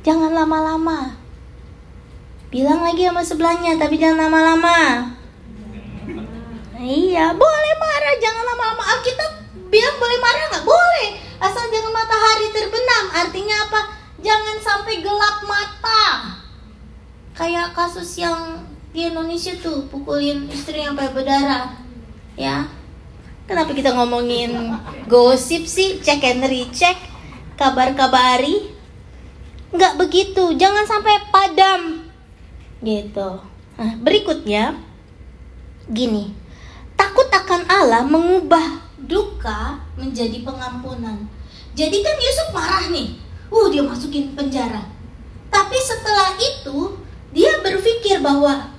Jangan 0.01 0.31
lama-lama. 0.33 1.20
Bilang 2.51 2.83
lagi 2.83 3.07
sama 3.07 3.23
sebelahnya, 3.23 3.79
tapi 3.79 3.95
jangan 3.95 4.27
lama-lama. 4.27 5.07
Iya, 6.75 7.31
boleh 7.31 7.73
marah, 7.79 8.15
jangan 8.19 8.43
lama-lama. 8.43 8.83
Alkitab 8.91 9.31
bilang 9.71 9.95
boleh 9.95 10.19
marah 10.19 10.43
nggak? 10.51 10.65
Boleh, 10.67 11.07
asal 11.39 11.71
jangan 11.71 11.95
matahari 11.95 12.51
terbenam. 12.51 13.05
Artinya 13.15 13.55
apa? 13.71 13.81
Jangan 14.19 14.57
sampai 14.59 14.99
gelap 14.99 15.47
mata. 15.47 16.03
Kayak 17.39 17.71
kasus 17.71 18.19
yang 18.19 18.67
di 18.91 19.07
Indonesia 19.07 19.55
tuh 19.55 19.87
pukulin 19.87 20.51
istri 20.51 20.83
sampai 20.83 21.07
berdarah, 21.15 21.71
ya. 22.35 22.67
Kenapa 23.47 23.71
kita 23.71 23.95
ngomongin 23.95 24.75
gosip 25.07 25.63
sih? 25.63 26.03
Cek 26.03 26.19
and 26.27 26.43
recheck, 26.51 26.99
kabar-kabari. 27.55 28.75
Nggak 29.71 29.95
begitu, 29.95 30.51
jangan 30.59 30.83
sampai 30.83 31.15
padam 31.31 32.00
Gitu. 32.81 33.29
Nah, 33.77 33.91
berikutnya 34.01 34.77
gini. 35.89 36.33
Takut 36.97 37.29
akan 37.29 37.61
Allah 37.69 38.03
mengubah 38.05 38.81
duka 39.05 39.81
menjadi 39.97 40.41
pengampunan. 40.41 41.25
Jadi 41.77 41.97
kan 42.03 42.15
Yusuf 42.17 42.49
marah 42.53 42.85
nih. 42.89 43.17
Uh, 43.51 43.67
dia 43.69 43.83
masukin 43.83 44.33
penjara. 44.33 44.87
Tapi 45.51 45.77
setelah 45.77 46.39
itu 46.39 46.95
dia 47.35 47.59
berpikir 47.59 48.23
bahwa 48.23 48.71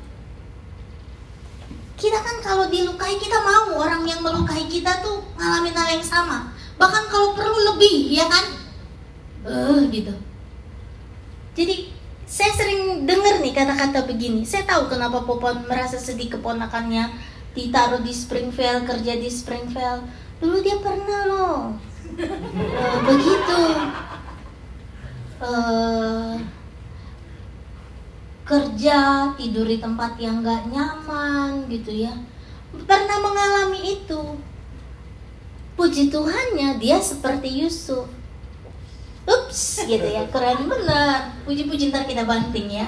kita 2.00 2.18
kan 2.18 2.36
kalau 2.42 2.66
dilukai 2.66 3.14
kita 3.20 3.38
mau 3.44 3.78
orang 3.78 4.02
yang 4.08 4.24
melukai 4.24 4.66
kita 4.66 5.04
tuh 5.04 5.22
ngalamin 5.38 5.76
hal 5.76 5.88
yang 5.92 6.04
sama. 6.04 6.50
Bahkan 6.80 7.04
kalau 7.12 7.36
perlu 7.36 7.58
lebih, 7.72 8.10
ya 8.10 8.26
kan? 8.26 8.44
Eh, 9.46 9.52
uh, 9.52 9.80
gitu. 9.92 10.14
Jadi 11.52 11.91
saya 12.32 12.48
sering 12.56 13.04
dengar 13.04 13.44
nih 13.44 13.52
kata-kata 13.52 14.08
begini. 14.08 14.40
Saya 14.48 14.64
tahu 14.64 14.88
kenapa 14.88 15.20
Popon 15.28 15.68
merasa 15.68 16.00
sedih 16.00 16.32
keponakannya 16.32 17.12
ditaruh 17.52 18.00
di 18.00 18.08
Springfield, 18.08 18.88
kerja 18.88 19.20
di 19.20 19.28
Springfield. 19.28 20.08
Dulu 20.40 20.64
dia 20.64 20.80
pernah 20.80 21.28
loh. 21.28 21.76
uh, 22.16 22.98
begitu. 23.04 23.60
Uh, 25.44 26.40
kerja, 28.48 29.28
tidur 29.36 29.68
di 29.68 29.76
tempat 29.76 30.16
yang 30.16 30.40
gak 30.40 30.72
nyaman 30.72 31.68
gitu 31.68 32.08
ya. 32.08 32.16
Pernah 32.72 33.18
mengalami 33.20 34.00
itu. 34.00 34.40
Puji 35.76 36.08
Tuhannya 36.08 36.80
dia 36.80 36.96
seperti 36.96 37.60
Yusuf 37.60 38.21
ups 39.26 39.86
gitu 39.86 40.06
ya. 40.06 40.26
Keren 40.30 40.66
bener 40.66 41.36
puji-puji 41.46 41.94
ntar 41.94 42.06
kita 42.06 42.26
banting 42.26 42.66
ya. 42.70 42.86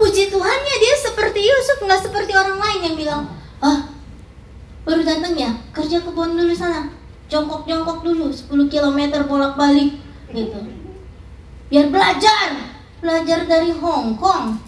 Puji 0.00 0.32
Tuhannya 0.32 0.74
dia 0.80 0.94
seperti 0.96 1.40
Yusuf 1.44 1.78
nggak 1.84 2.02
seperti 2.08 2.32
orang 2.32 2.58
lain 2.58 2.80
yang 2.80 2.96
bilang 2.96 3.22
ah 3.60 3.92
baru 4.88 5.04
datang 5.04 5.36
ya? 5.36 5.52
Kerja 5.70 6.00
kebun 6.02 6.36
dulu 6.36 6.52
sana. 6.56 6.88
Jongkok-jongkok 7.28 8.04
dulu 8.04 8.28
10 8.28 8.68
km 8.68 9.00
bolak-balik 9.24 10.00
gitu. 10.32 10.60
Biar 11.72 11.88
belajar. 11.88 12.76
Belajar 13.02 13.50
dari 13.50 13.74
Hong 13.74 14.14
Kong. 14.14 14.62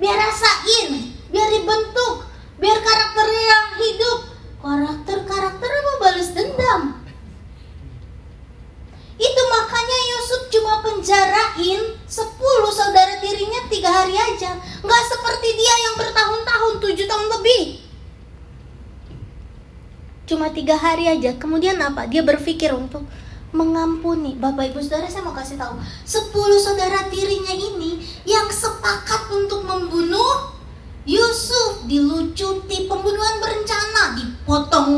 Biar 0.00 0.16
rasain 0.18 1.12
biar 1.34 1.50
dibentuk 1.50 2.30
biar 2.58 2.78
karakternya 2.82 3.42
yang 3.42 3.66
hidup. 3.78 4.18
Karakter 4.64 5.18
karakter 5.28 5.68
apa? 5.68 5.92
Balas 6.00 6.30
dendam 6.32 7.03
itu 9.14 9.42
makanya 9.46 9.98
Yusuf 10.10 10.50
cuma 10.50 10.82
penjarain 10.82 11.80
10 12.02 12.10
saudara 12.74 13.14
tirinya 13.22 13.62
tiga 13.70 13.90
hari 13.90 14.18
aja. 14.18 14.58
Nggak 14.82 15.02
seperti 15.06 15.48
dia 15.54 15.74
yang 15.86 15.94
bertahun-tahun, 15.94 16.72
tujuh 16.82 17.06
tahun 17.06 17.28
lebih. 17.38 17.62
Cuma 20.26 20.50
tiga 20.50 20.74
hari 20.74 21.06
aja. 21.06 21.36
Kemudian 21.38 21.78
apa? 21.78 22.10
Dia 22.10 22.26
berpikir 22.26 22.74
untuk 22.74 23.06
mengampuni. 23.54 24.34
Bapak 24.34 24.74
ibu 24.74 24.82
saudara 24.82 25.06
saya 25.06 25.22
mau 25.22 25.36
kasih 25.36 25.54
tahu. 25.54 25.78
10 26.02 26.34
saudara 26.58 27.06
tirinya 27.06 27.54
ini 27.54 28.02
yang 28.26 28.50
sepakat 28.50 29.30
untuk 29.30 29.62
membunuh 29.62 30.50
Yusuf 31.04 31.84
dilucuti 31.84 32.88
pembunuhan 32.88 33.36
berencana 33.36 34.16
dipotong 34.16 34.90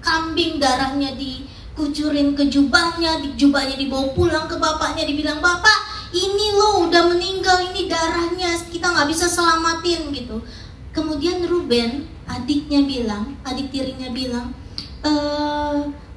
kambing 0.00 0.56
darahnya 0.56 1.12
di 1.12 1.44
kucurin 1.72 2.36
ke 2.36 2.48
jubahnya, 2.48 3.20
jubahnya 3.36 3.76
dibawa 3.80 4.12
pulang 4.12 4.46
ke 4.48 4.56
bapaknya, 4.60 5.08
dibilang 5.08 5.40
bapak 5.40 5.92
ini 6.12 6.52
lo 6.52 6.84
udah 6.88 7.08
meninggal, 7.08 7.72
ini 7.72 7.88
darahnya 7.88 8.52
kita 8.68 8.92
nggak 8.92 9.08
bisa 9.08 9.24
selamatin 9.24 10.12
gitu. 10.12 10.44
Kemudian 10.92 11.40
Ruben 11.48 12.04
adiknya 12.28 12.84
bilang, 12.84 13.32
adik 13.48 13.72
tirinya 13.72 14.12
bilang, 14.12 14.52
e, 15.00 15.12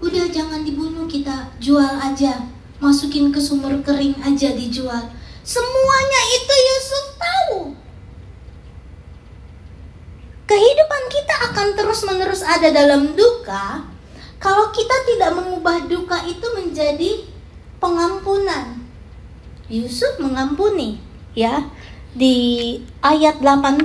udah 0.03 0.25
jangan 0.27 0.67
dibunuh 0.67 1.07
kita 1.07 1.47
jual 1.63 1.95
aja, 2.03 2.43
masukin 2.83 3.31
ke 3.31 3.39
sumur 3.39 3.79
kering 3.87 4.19
aja 4.19 4.51
dijual. 4.51 5.15
Semuanya 5.47 6.21
itu 6.35 6.53
Yusuf 6.59 7.05
tahu. 7.15 7.59
Kehidupan 10.45 11.03
kita 11.07 11.35
akan 11.49 11.67
terus-menerus 11.79 12.43
ada 12.43 12.67
dalam 12.67 13.15
duka, 13.15 13.94
kalau 14.45 14.69
kita 14.69 14.93
tidak 15.09 15.33
mengubah 15.33 15.89
duka 15.89 16.21
itu 16.29 16.45
menjadi 16.53 17.25
pengampunan. 17.81 18.77
Yusuf 19.65 20.21
mengampuni, 20.21 21.01
ya. 21.33 21.65
Di 22.13 22.77
ayat 23.01 23.41
18 23.41 23.81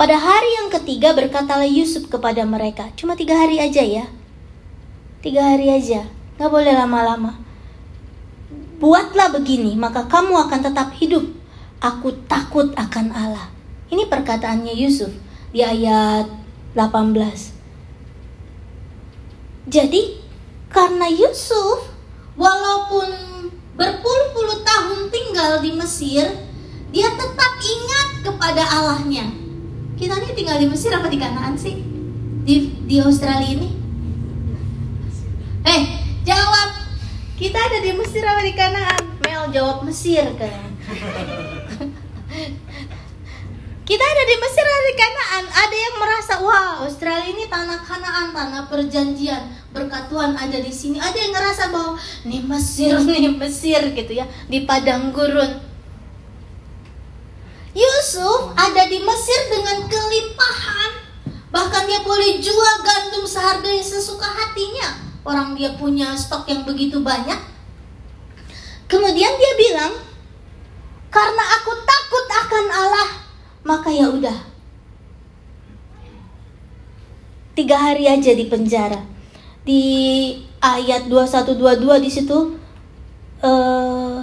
pada 0.00 0.16
hari 0.16 0.50
yang 0.56 0.72
ketiga 0.72 1.12
berkatalah 1.12 1.68
Yusuf 1.68 2.08
kepada 2.08 2.40
mereka, 2.48 2.88
cuma 2.96 3.12
tiga 3.12 3.36
hari 3.36 3.60
aja 3.60 3.84
ya, 3.84 4.08
tiga 5.20 5.44
hari 5.44 5.68
aja, 5.68 6.08
nggak 6.40 6.48
boleh 6.48 6.72
lama-lama. 6.72 7.36
Buatlah 8.80 9.36
begini, 9.36 9.76
maka 9.76 10.08
kamu 10.08 10.48
akan 10.48 10.60
tetap 10.64 10.96
hidup. 10.96 11.28
Aku 11.84 12.16
takut 12.24 12.72
akan 12.72 13.12
Allah. 13.12 13.52
Ini 13.92 14.08
perkataannya 14.08 14.72
Yusuf 14.72 15.12
di 15.52 15.60
ayat 15.60 16.32
Jadi 19.68 20.16
karena 20.70 21.10
Yusuf 21.10 21.90
walaupun 22.38 23.10
berpuluh-puluh 23.76 24.64
tahun 24.64 25.12
tinggal 25.12 25.60
di 25.60 25.76
Mesir, 25.76 26.24
dia 26.92 27.08
tetap 27.12 27.52
ingat 27.60 28.08
kepada 28.24 28.62
Allahnya. 28.64 29.28
Kita 30.00 30.16
ini 30.16 30.32
tinggal 30.32 30.56
di 30.56 30.68
Mesir 30.68 30.92
apa 30.96 31.12
di 31.12 31.20
Kanaan 31.20 31.56
sih? 31.60 31.76
Di, 32.44 32.72
di 32.88 32.96
Australia 33.04 33.52
ini? 33.52 33.68
Eh, 35.68 35.82
jawab. 36.24 36.88
Kita 37.36 37.56
ada 37.56 37.84
di 37.84 37.92
Mesir 37.96 38.24
apa 38.24 38.40
di 38.40 38.52
Kanaan? 38.56 39.02
Mel 39.24 39.52
jawab 39.52 39.84
Mesir 39.84 40.24
kan. 40.40 40.72
Kita 43.90 44.06
ada 44.06 44.22
di 44.22 44.36
Mesir 44.38 44.62
ada 44.62 44.92
Kanaan. 44.94 45.44
Ada 45.50 45.74
yang 45.74 45.94
merasa 45.98 46.32
wah 46.38 46.86
Australia 46.86 47.26
ini 47.26 47.50
tanah 47.50 47.82
Kanaan, 47.82 48.30
tanah 48.30 48.70
perjanjian. 48.70 49.50
Berkat 49.74 50.06
Tuhan 50.06 50.38
ada 50.38 50.58
di 50.62 50.70
sini. 50.70 51.02
Ada 51.02 51.18
yang 51.18 51.34
ngerasa 51.34 51.74
bahwa 51.74 51.98
nih 52.22 52.38
Mesir, 52.46 52.94
nih 53.10 53.34
Mesir 53.34 53.82
gitu 53.90 54.12
ya 54.14 54.30
di 54.46 54.62
padang 54.62 55.10
gurun. 55.10 55.58
Yusuf 57.74 58.54
ada 58.54 58.86
di 58.86 59.02
Mesir 59.02 59.40
dengan 59.50 59.82
kelimpahan. 59.90 60.92
Bahkan 61.50 61.82
dia 61.90 61.98
boleh 62.06 62.38
jual 62.38 62.74
gandum 62.86 63.26
seharga 63.26 63.74
sesuka 63.82 64.30
hatinya. 64.30 65.02
Orang 65.26 65.58
dia 65.58 65.74
punya 65.74 66.14
stok 66.14 66.46
yang 66.46 66.62
begitu 66.62 67.02
banyak. 67.02 67.42
Kemudian 68.86 69.34
dia 69.34 69.52
bilang, 69.58 69.98
"Karena 71.10 71.42
aku 71.58 71.79
maka 73.70 73.94
ya 73.94 74.10
udah. 74.10 74.38
Tiga 77.54 77.78
hari 77.78 78.10
aja 78.10 78.34
di 78.34 78.50
penjara. 78.50 78.98
Di 79.62 79.82
ayat 80.58 81.06
2122 81.06 82.02
di 82.02 82.10
situ 82.10 82.38
uh, 83.46 84.20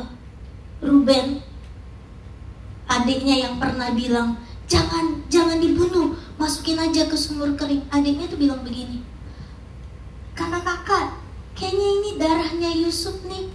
Ruben 0.84 1.39
adiknya 2.88 3.48
yang 3.48 3.56
pernah 3.58 3.89
bilang 3.96 4.38
jangan 4.70 5.24
jangan 5.32 5.58
dibunuh 5.58 6.13
masukin 6.38 6.77
aja 6.77 7.10
ke 7.10 7.18
sumur 7.18 7.58
kering 7.58 7.82
adiknya 7.89 8.30
tuh 8.30 8.38
bilang 8.38 8.62
begini 8.62 9.01
kakak 10.38 10.62
kakak 10.62 11.18
kayaknya 11.58 11.88
ini 11.98 12.10
darahnya 12.22 12.70
Yusuf 12.86 13.25
nih 13.25 13.50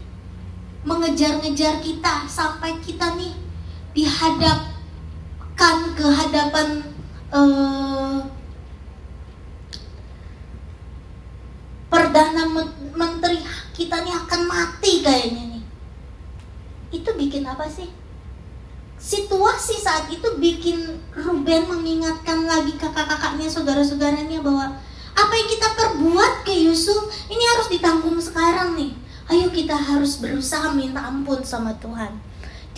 mengejar-ngejar 0.82 1.78
kita 1.78 2.26
sampai 2.26 2.82
kita 2.82 3.14
nih 3.14 3.30
dihadapkan 5.62 5.94
ke 5.94 6.06
hadapan 6.10 6.68
uh, 7.30 8.18
perdana 11.86 12.50
menteri 12.98 13.38
kita 13.70 14.02
nih 14.02 14.10
akan 14.10 14.40
mati 14.50 15.06
kayaknya 15.06 15.54
nih 15.54 15.64
itu 16.90 17.10
bikin 17.14 17.46
apa 17.46 17.70
sih 17.70 17.86
situasi 18.98 19.78
saat 19.78 20.10
itu 20.10 20.26
bikin 20.42 20.98
Ruben 21.14 21.66
mengingatkan 21.66 22.46
lagi 22.46 22.78
kakak-kakaknya, 22.78 23.50
saudara-saudaranya 23.50 24.38
bahwa 24.38 24.78
apa 25.12 25.32
yang 25.34 25.48
kita 25.50 25.68
perbuat 25.74 26.46
ke 26.46 26.54
Yusuf 26.54 27.10
ini 27.26 27.42
harus 27.42 27.66
ditanggung 27.66 28.14
sekarang 28.22 28.78
nih. 28.78 28.94
Ayo 29.26 29.50
kita 29.50 29.74
harus 29.74 30.22
berusaha 30.22 30.70
minta 30.70 31.02
ampun 31.02 31.42
sama 31.42 31.74
Tuhan. 31.82 32.14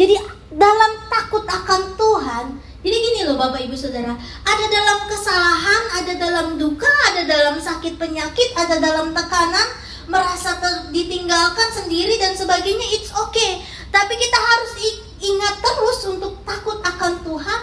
Jadi 0.00 0.16
dalam 0.48 0.92
takut 1.12 1.44
akan 1.44 1.82
Tuhan, 1.94 2.46
jadi 2.84 2.96
gini 3.00 3.20
loh 3.24 3.40
Bapak 3.40 3.64
Ibu 3.64 3.72
Saudara, 3.72 4.12
ada 4.44 4.64
dalam 4.68 5.08
kesalahan, 5.08 5.82
ada 6.04 6.12
dalam 6.20 6.46
duka, 6.60 6.92
ada 7.08 7.24
dalam 7.24 7.56
sakit 7.56 7.96
penyakit, 7.96 8.52
ada 8.52 8.76
dalam 8.76 9.08
tekanan, 9.16 9.68
merasa 10.04 10.60
ditinggalkan 10.92 11.72
sendiri 11.72 12.20
dan 12.20 12.36
sebagainya, 12.36 12.84
it's 12.92 13.08
okay. 13.08 13.64
Tapi 13.88 14.12
kita 14.20 14.36
harus 14.36 14.72
ingat 15.16 15.64
terus 15.64 16.12
untuk 16.12 16.44
takut 16.44 16.76
akan 16.84 17.24
Tuhan, 17.24 17.60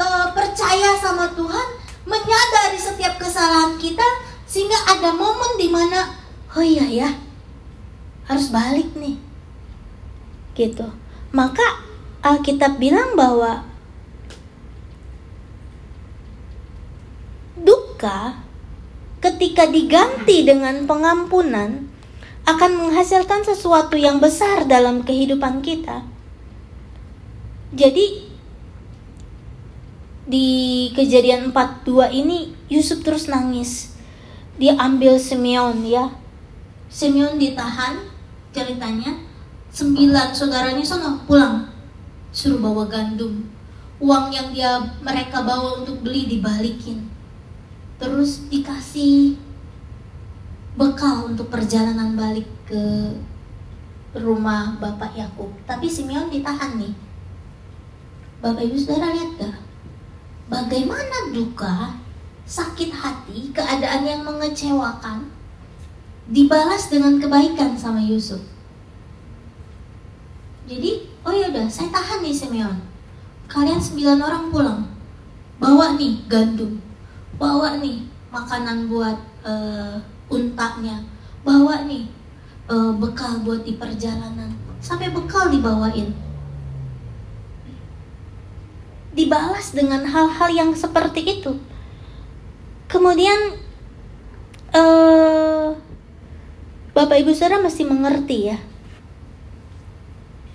e, 0.00 0.06
percaya 0.32 0.96
sama 0.96 1.28
Tuhan, 1.36 1.68
menyadari 2.08 2.80
setiap 2.80 3.20
kesalahan 3.20 3.76
kita, 3.76 4.08
sehingga 4.48 4.80
ada 4.88 5.12
momen 5.12 5.60
di 5.60 5.68
mana, 5.68 6.08
oh 6.56 6.64
iya 6.64 6.88
ya, 6.88 7.08
harus 8.32 8.48
balik 8.48 8.96
nih, 8.96 9.20
gitu. 10.56 10.88
Maka 11.36 11.84
Alkitab 12.24 12.80
bilang 12.80 13.12
bahwa 13.12 13.73
duka 17.94 18.42
ketika 19.22 19.70
diganti 19.70 20.42
dengan 20.42 20.82
pengampunan 20.82 21.86
akan 22.42 22.70
menghasilkan 22.74 23.46
sesuatu 23.46 23.94
yang 23.94 24.18
besar 24.18 24.66
dalam 24.66 25.06
kehidupan 25.06 25.62
kita. 25.62 26.02
Jadi 27.70 28.34
di 30.26 30.48
kejadian 30.90 31.54
42 31.54 32.10
ini 32.18 32.50
Yusuf 32.66 33.06
terus 33.06 33.30
nangis. 33.30 33.94
Dia 34.58 34.74
ambil 34.74 35.14
Simeon 35.14 35.86
ya. 35.86 36.10
Simeon 36.90 37.38
ditahan 37.38 38.02
ceritanya. 38.50 39.22
Sembilan 39.70 40.34
saudaranya 40.34 40.82
sana 40.82 41.14
pulang. 41.30 41.70
Suruh 42.34 42.58
bawa 42.58 42.90
gandum. 42.90 43.46
Uang 44.02 44.34
yang 44.34 44.50
dia 44.50 44.82
mereka 44.98 45.46
bawa 45.46 45.78
untuk 45.82 46.02
beli 46.02 46.26
dibalikin. 46.26 47.13
Terus 47.98 48.50
dikasih 48.50 49.38
bekal 50.74 51.30
untuk 51.30 51.46
perjalanan 51.50 52.18
balik 52.18 52.50
ke 52.66 53.14
rumah 54.18 54.74
Bapak 54.78 55.14
Yakub. 55.14 55.50
Tapi 55.66 55.86
Simeon 55.86 56.30
ditahan 56.30 56.78
nih. 56.78 56.94
Bapak 58.42 58.62
Ibu 58.66 58.76
Saudara 58.76 59.14
lihat 59.14 59.30
gak? 59.40 59.56
Bagaimana 60.50 61.32
duka, 61.32 61.96
sakit 62.44 62.92
hati, 62.92 63.48
keadaan 63.56 64.04
yang 64.04 64.20
mengecewakan 64.22 65.32
dibalas 66.28 66.92
dengan 66.92 67.16
kebaikan 67.16 67.72
sama 67.76 68.00
Yusuf. 68.04 68.40
Jadi, 70.64 71.08
oh 71.24 71.32
ya 71.32 71.52
udah, 71.52 71.68
saya 71.68 71.88
tahan 71.92 72.24
nih 72.24 72.36
Simeon. 72.36 72.76
Kalian 73.48 73.80
sembilan 73.80 74.18
orang 74.20 74.44
pulang. 74.48 74.80
Bawa 75.60 75.96
nih 75.96 76.24
gandum. 76.28 76.80
Bawa 77.36 77.82
nih 77.82 78.06
makanan 78.30 78.86
buat 78.90 79.18
uh, 79.42 79.98
untanya. 80.30 81.02
Bawa 81.42 81.84
nih 81.86 82.08
uh, 82.70 82.92
bekal 82.96 83.42
buat 83.42 83.62
di 83.62 83.76
perjalanan. 83.76 84.54
Sampai 84.78 85.10
bekal 85.10 85.50
dibawain. 85.50 86.12
Dibalas 89.14 89.70
dengan 89.70 90.02
hal-hal 90.04 90.50
yang 90.50 90.70
seperti 90.74 91.40
itu. 91.40 91.54
Kemudian 92.90 93.58
uh, 94.74 95.74
bapak 96.94 97.22
ibu 97.22 97.30
saudara 97.30 97.62
mesti 97.62 97.82
mengerti 97.86 98.38
ya. 98.50 98.58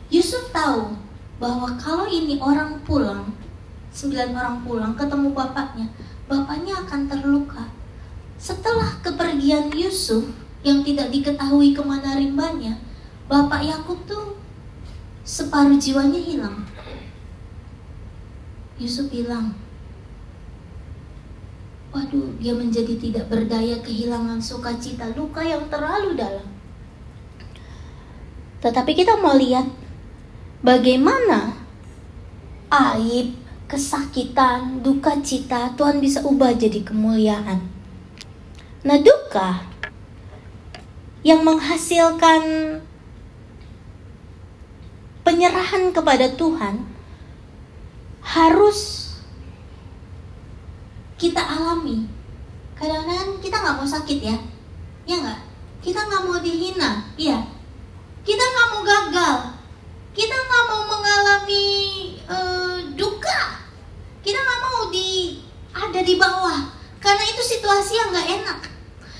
Yusuf 0.09 0.49
tahu 0.49 0.97
bahwa 1.39 1.71
kalau 1.79 2.09
ini 2.09 2.41
orang 2.41 2.81
pulang 2.83 3.31
sembilan 3.93 4.35
orang 4.35 4.57
pulang 4.65 4.93
ketemu 4.97 5.29
bapaknya 5.33 5.87
bapaknya 6.29 6.85
akan 6.85 7.09
terluka 7.09 7.65
setelah 8.37 9.01
kepergian 9.01 9.73
Yusuf 9.73 10.29
yang 10.63 10.85
tidak 10.85 11.09
diketahui 11.11 11.75
ke 11.75 11.81
mana 11.83 12.15
rimbanya, 12.15 12.79
Bapak 13.25 13.65
Yakub 13.65 13.99
tuh 14.05 14.37
separuh 15.25 15.75
jiwanya 15.75 16.21
hilang. 16.21 16.63
Yusuf 18.79 19.11
hilang. 19.11 19.57
Waduh, 21.89 22.37
dia 22.37 22.53
menjadi 22.53 22.95
tidak 23.01 23.27
berdaya 23.27 23.81
kehilangan 23.81 24.37
sukacita, 24.39 25.09
luka 25.17 25.41
yang 25.41 25.65
terlalu 25.67 26.15
dalam. 26.15 26.47
Tetapi 28.61 28.91
kita 28.93 29.17
mau 29.17 29.33
lihat 29.33 29.65
bagaimana 30.61 31.55
aib, 32.69 33.38
kesakitan, 33.69 34.81
duka 34.81 35.21
cita 35.21 35.69
Tuhan 35.77 36.01
bisa 36.01 36.25
ubah 36.25 36.57
jadi 36.57 36.81
kemuliaan. 36.81 37.61
Nah, 38.81 38.97
duka 38.97 39.61
yang 41.21 41.45
menghasilkan 41.45 42.41
penyerahan 45.21 45.93
kepada 45.93 46.33
Tuhan 46.33 46.81
harus 48.25 49.11
kita 51.19 51.43
alami. 51.43 52.07
Kadang-kadang 52.73 53.37
kita 53.43 53.59
nggak 53.59 53.77
mau 53.77 53.85
sakit 53.85 54.19
ya, 54.23 54.37
ya 55.03 55.15
nggak? 55.19 55.41
Kita 55.83 55.99
nggak 56.07 56.23
mau 56.25 56.39
dihina, 56.39 57.03
iya. 57.19 57.43
Kita 58.23 58.39
nggak 58.39 58.67
mau 58.71 58.81
gagal, 58.87 59.37
kita 60.15 60.35
nggak 60.35 60.63
mau 60.71 60.81
mengalami 60.87 61.67
uh, 62.23 62.79
duka, 62.95 63.58
kita 64.29 64.45
nggak 64.45 64.61
mau 64.61 64.81
di 64.93 65.41
ada 65.73 65.99
di 66.05 66.15
bawah. 66.21 66.59
Karena 67.01 67.23
itu 67.25 67.41
situasi 67.41 67.97
yang 67.97 68.13
gak 68.13 68.29
enak. 68.29 68.59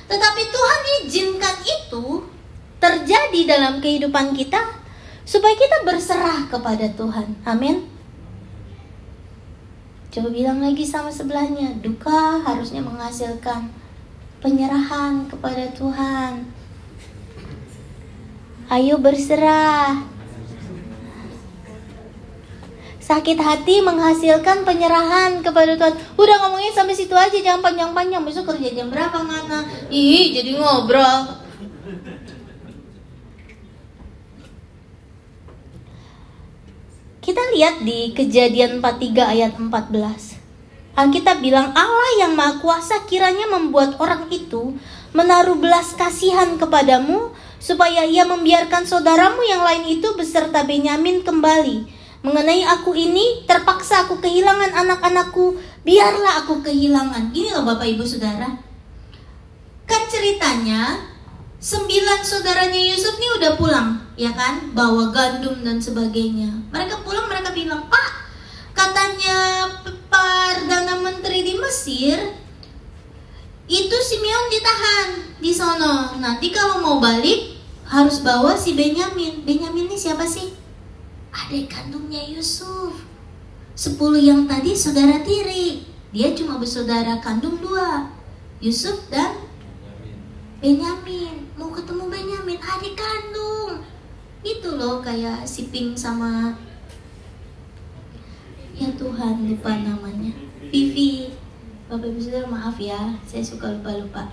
Tetapi 0.06 0.42
Tuhan 0.52 0.82
izinkan 1.02 1.58
itu 1.66 2.06
terjadi 2.78 3.42
dalam 3.50 3.82
kehidupan 3.82 4.38
kita 4.38 4.62
supaya 5.26 5.56
kita 5.58 5.82
berserah 5.88 6.46
kepada 6.52 6.86
Tuhan. 6.94 7.40
Amin. 7.48 7.90
Coba 10.10 10.30
bilang 10.34 10.60
lagi 10.62 10.86
sama 10.86 11.14
sebelahnya, 11.14 11.78
duka 11.82 12.42
harusnya 12.42 12.82
menghasilkan 12.82 13.70
penyerahan 14.42 15.30
kepada 15.30 15.70
Tuhan. 15.74 16.50
Ayo 18.70 18.98
berserah. 19.02 20.19
Sakit 23.10 23.42
hati 23.42 23.82
menghasilkan 23.82 24.62
penyerahan 24.62 25.42
kepada 25.42 25.74
Tuhan. 25.74 25.98
Udah 26.14 26.36
ngomongin 26.46 26.70
sampai 26.70 26.94
situ 26.94 27.18
aja, 27.18 27.34
jangan 27.42 27.66
panjang-panjang. 27.66 28.22
Besok 28.22 28.54
kerja 28.54 28.70
jam 28.70 28.94
berapa 28.94 29.18
ngana? 29.18 29.66
Ih, 29.90 30.30
jadi 30.30 30.54
ngobrol. 30.54 31.42
Kita 37.18 37.42
lihat 37.58 37.82
di 37.82 38.14
kejadian 38.14 38.78
43 38.78 39.26
ayat 39.26 39.58
14. 39.58 40.38
Alkitab 40.94 41.42
bilang 41.42 41.74
Allah 41.74 42.12
yang 42.22 42.38
maha 42.38 42.62
kuasa 42.62 43.10
kiranya 43.10 43.50
membuat 43.50 43.98
orang 43.98 44.30
itu 44.30 44.78
menaruh 45.18 45.58
belas 45.58 45.98
kasihan 45.98 46.62
kepadamu 46.62 47.34
supaya 47.58 48.06
ia 48.06 48.22
membiarkan 48.30 48.86
saudaramu 48.86 49.42
yang 49.50 49.66
lain 49.66 49.98
itu 49.98 50.14
beserta 50.14 50.62
Benyamin 50.62 51.26
kembali. 51.26 51.99
Mengenai 52.20 52.68
aku 52.68 52.92
ini 53.00 53.48
terpaksa 53.48 54.04
aku 54.04 54.20
kehilangan 54.20 54.76
anak-anakku, 54.76 55.56
biarlah 55.88 56.44
aku 56.44 56.60
kehilangan. 56.60 57.32
Ini 57.32 57.56
loh 57.56 57.64
Bapak 57.64 57.88
Ibu 57.88 58.04
Saudara. 58.04 58.60
Kan 59.88 60.02
ceritanya 60.12 61.00
sembilan 61.64 62.20
saudaranya 62.20 62.76
Yusuf 62.92 63.16
ini 63.16 63.28
udah 63.40 63.52
pulang, 63.56 64.04
ya 64.20 64.36
kan? 64.36 64.76
Bawa 64.76 65.16
gandum 65.16 65.64
dan 65.64 65.80
sebagainya. 65.80 66.52
Mereka 66.76 67.08
pulang, 67.08 67.32
mereka 67.32 67.56
bilang, 67.56 67.88
Pak, 67.88 68.12
katanya 68.76 69.68
Perdana 70.12 71.00
Menteri 71.00 71.48
di 71.48 71.56
Mesir, 71.56 72.20
itu 73.72 73.96
Simeon 73.96 74.46
ditahan 74.52 75.10
di 75.40 75.56
sono. 75.56 76.20
Nanti 76.20 76.52
kalau 76.52 76.84
mau 76.84 77.00
balik, 77.00 77.56
harus 77.88 78.20
bawa 78.20 78.60
si 78.60 78.76
Benyamin. 78.76 79.48
Benyamin 79.48 79.88
ini 79.88 79.96
siapa 79.96 80.28
sih? 80.28 80.52
Adik 81.30 81.70
kandungnya 81.70 82.26
Yusuf. 82.26 83.06
Sepuluh 83.78 84.20
yang 84.20 84.50
tadi 84.50 84.74
saudara 84.74 85.22
tiri. 85.22 85.86
Dia 86.10 86.34
cuma 86.34 86.58
bersaudara 86.58 87.22
kandung 87.22 87.62
dua. 87.62 88.10
Yusuf 88.60 89.08
dan 89.14 89.46
Benyamin. 90.60 91.48
Mau 91.56 91.72
ketemu 91.72 92.10
Benyamin 92.10 92.60
adik 92.60 92.98
kandung. 92.98 93.86
Itu 94.44 94.76
loh 94.76 95.00
kayak 95.00 95.46
si 95.46 95.70
Pink 95.70 95.96
sama 95.96 96.56
ya 98.80 98.88
Tuhan 98.96 99.44
lupa 99.44 99.76
namanya. 99.76 100.32
Vivi. 100.72 101.36
Bapak 101.92 102.06
Ibu 102.06 102.20
Saudara 102.22 102.48
maaf 102.48 102.78
ya 102.80 103.16
saya 103.28 103.44
suka 103.44 103.68
lupa-lupa. 103.80 104.32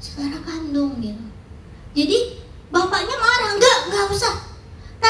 Saudara 0.00 0.40
kandung 0.40 0.96
gitu. 1.04 1.24
Jadi 1.92 2.40
bapaknya 2.72 3.16
marah. 3.20 3.50
Enggak 3.56 3.78
enggak 3.88 4.04
usah 4.08 4.34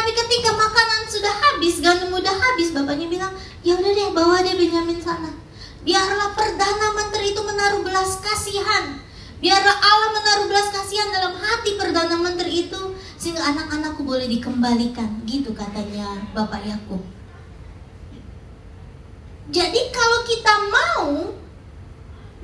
tapi 0.01 0.17
ketika 0.17 0.57
makanan 0.57 1.05
sudah 1.13 1.29
habis 1.29 1.85
gandum 1.85 2.09
udah 2.17 2.33
habis 2.33 2.73
bapaknya 2.73 3.05
bilang 3.13 3.37
ya 3.61 3.77
udah 3.77 3.93
deh 3.93 4.09
bawa 4.17 4.41
deh 4.41 4.57
Benyamin 4.57 4.97
sana 4.97 5.29
biarlah 5.85 6.33
perdana 6.33 6.97
menteri 6.97 7.37
itu 7.37 7.41
menaruh 7.45 7.85
belas 7.85 8.17
kasihan 8.25 8.97
Biarlah 9.41 9.73
Allah 9.73 10.11
menaruh 10.21 10.47
belas 10.53 10.69
kasihan 10.69 11.09
dalam 11.09 11.33
hati 11.33 11.81
Perdana 11.81 12.13
Menteri 12.21 12.69
itu 12.69 12.93
sehingga 13.17 13.41
anak-anakku 13.41 14.05
boleh 14.05 14.29
dikembalikan. 14.29 15.25
Gitu 15.25 15.57
katanya 15.57 16.13
Bapak 16.37 16.61
Yakub. 16.61 17.01
Jadi 19.49 19.81
kalau 19.97 20.21
kita 20.29 20.55
mau 20.69 21.09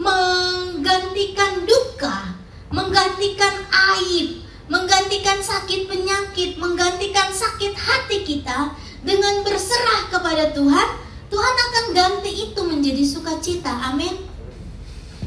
menggantikan 0.01 1.69
duka, 1.69 2.41
menggantikan 2.73 3.55
aib, 3.93 4.46
menggantikan 4.67 5.39
sakit 5.39 5.87
penyakit, 5.87 6.59
menggantikan 6.59 7.31
sakit 7.31 7.75
hati 7.75 8.27
kita 8.27 8.75
dengan 9.07 9.47
berserah 9.47 10.11
kepada 10.11 10.51
Tuhan, 10.51 10.89
Tuhan 11.31 11.55
akan 11.71 11.85
ganti 11.95 12.33
itu 12.51 12.61
menjadi 12.67 13.03
sukacita. 13.07 13.71
Amin. 13.91 14.27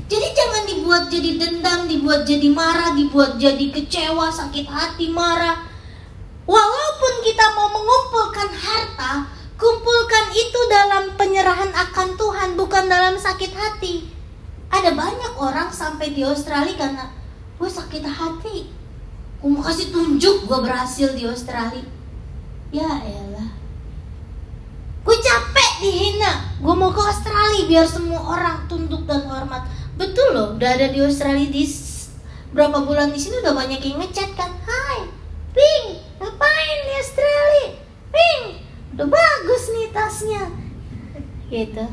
Jadi 0.10 0.28
jangan 0.34 0.64
dibuat 0.66 1.04
jadi 1.08 1.38
dendam, 1.38 1.86
dibuat 1.86 2.26
jadi 2.26 2.50
marah, 2.50 2.98
dibuat 2.98 3.38
jadi 3.38 3.70
kecewa, 3.70 4.34
sakit 4.34 4.66
hati, 4.66 5.14
marah. 5.14 5.70
Walaupun 6.50 7.14
kita 7.22 7.46
mau 7.54 7.70
mengumpulkan 7.70 8.50
harta, 8.50 9.30
kumpulkan 9.54 10.34
itu 10.34 10.60
dalam 10.66 11.14
penyerahan 11.14 11.70
akan 11.70 12.18
Tuhan, 12.18 12.50
bukan 12.58 12.90
dalam 12.90 13.22
sakit 13.22 13.54
hati. 13.54 14.10
Ada 14.74 14.98
banyak 14.98 15.38
orang 15.38 15.70
sampai 15.70 16.10
di 16.10 16.26
Australia 16.26 16.74
karena 16.74 17.06
gue 17.62 17.70
sakit 17.70 18.02
hati. 18.02 18.79
Gue 19.40 19.50
mau 19.56 19.64
kasih 19.64 19.96
tunjuk 19.96 20.48
gue 20.48 20.60
berhasil 20.60 21.16
di 21.16 21.24
Australia. 21.24 21.88
Ya 22.76 22.92
elah. 23.00 23.50
Gue 25.08 25.16
capek 25.16 25.72
dihina. 25.80 26.60
Gue 26.60 26.76
mau 26.76 26.92
ke 26.92 27.00
Australia 27.00 27.64
biar 27.66 27.88
semua 27.88 28.20
orang 28.20 28.68
tunduk 28.68 29.08
dan 29.08 29.24
hormat 29.32 29.64
Betul 30.00 30.32
loh, 30.32 30.56
udah 30.56 30.80
ada 30.80 30.88
di 30.96 31.04
Australia 31.04 31.44
di 31.52 31.68
berapa 32.56 32.88
bulan 32.88 33.12
di 33.12 33.20
sini 33.20 33.44
udah 33.44 33.52
banyak 33.52 33.84
yang 33.84 34.00
ngechat 34.00 34.32
kan. 34.32 34.48
Hai, 34.64 35.12
Ping, 35.52 36.00
ngapain 36.24 36.78
di 36.88 36.94
Australia? 36.96 37.68
Ping, 38.08 38.44
udah 38.96 39.08
bagus 39.12 39.64
nih 39.76 39.92
tasnya. 39.92 40.44
Gitu. 41.52 41.84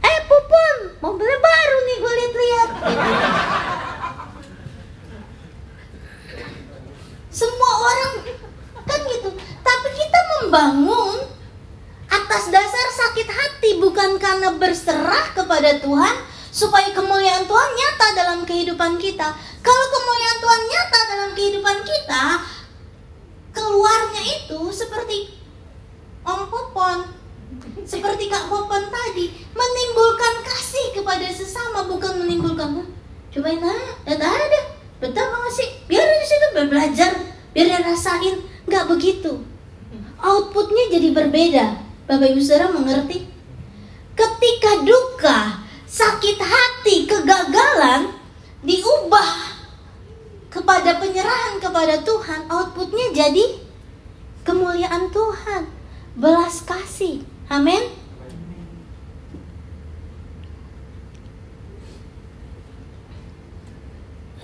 Eh, 0.00 0.18
Pupun, 0.24 0.76
mobilnya 1.04 1.38
baru 1.44 1.76
nih 1.84 1.96
gue 2.00 2.12
lihat-lihat. 2.16 2.70
Gitu. 2.88 3.16
Semua 7.36 7.72
orang 7.84 8.12
kan 8.88 9.00
gitu. 9.12 9.28
Tapi 9.60 9.88
kita 9.92 10.20
membangun 10.40 11.28
atas 12.08 12.48
dasar 12.48 12.86
sakit 12.96 13.28
hati 13.28 13.70
bukan 13.76 14.16
karena 14.16 14.56
berserah 14.56 15.36
kepada 15.36 15.76
Tuhan, 15.84 16.16
supaya 16.48 16.88
kemuliaan 16.96 17.44
Tuhan 17.44 17.70
nyata 17.76 18.06
dalam 18.16 18.40
kehidupan 18.48 18.96
kita. 18.96 19.36
Kalau 19.60 19.86
kemuliaan 19.92 20.38
Tuhan 20.40 20.62
nyata 20.64 21.00
dalam 21.12 21.30
kehidupan 21.36 21.78
kita, 21.84 22.24
keluarnya 23.52 24.22
itu 24.24 24.60
seperti 24.72 25.36
Om 26.24 26.48
Popon, 26.48 26.98
seperti 27.84 28.32
Kak 28.32 28.48
Popon 28.48 28.88
tadi, 28.88 29.44
menimbulkan 29.52 30.40
kasih 30.40 30.96
kepada 30.96 31.28
sesama, 31.28 31.84
bukan 31.84 32.24
menimbulkan 32.24 32.88
cobain 33.28 33.60
ah, 33.60 33.84
ada, 34.08 34.75
betul 35.02 35.26
banget 35.26 35.52
sih, 35.52 35.68
biar 35.88 36.04
di 36.04 36.26
situ 36.26 36.46
belajar, 36.68 37.12
biar 37.52 37.66
dia 37.68 37.80
rasain, 37.84 38.36
nggak 38.64 38.84
begitu. 38.90 39.42
Outputnya 40.16 40.90
jadi 40.96 41.12
berbeda. 41.12 41.66
Bapak 42.08 42.32
Ibu 42.32 42.40
Saudara 42.40 42.72
mengerti? 42.72 43.28
Ketika 44.16 44.80
duka 44.86 45.60
sakit 45.84 46.38
hati, 46.40 47.04
kegagalan 47.04 48.16
diubah 48.64 49.58
kepada 50.48 50.96
penyerahan 50.96 51.60
kepada 51.60 52.00
Tuhan, 52.00 52.48
outputnya 52.48 53.12
jadi 53.12 53.60
kemuliaan 54.46 55.12
Tuhan, 55.12 55.68
belas 56.16 56.64
kasih. 56.64 57.20
Amin. 57.52 58.05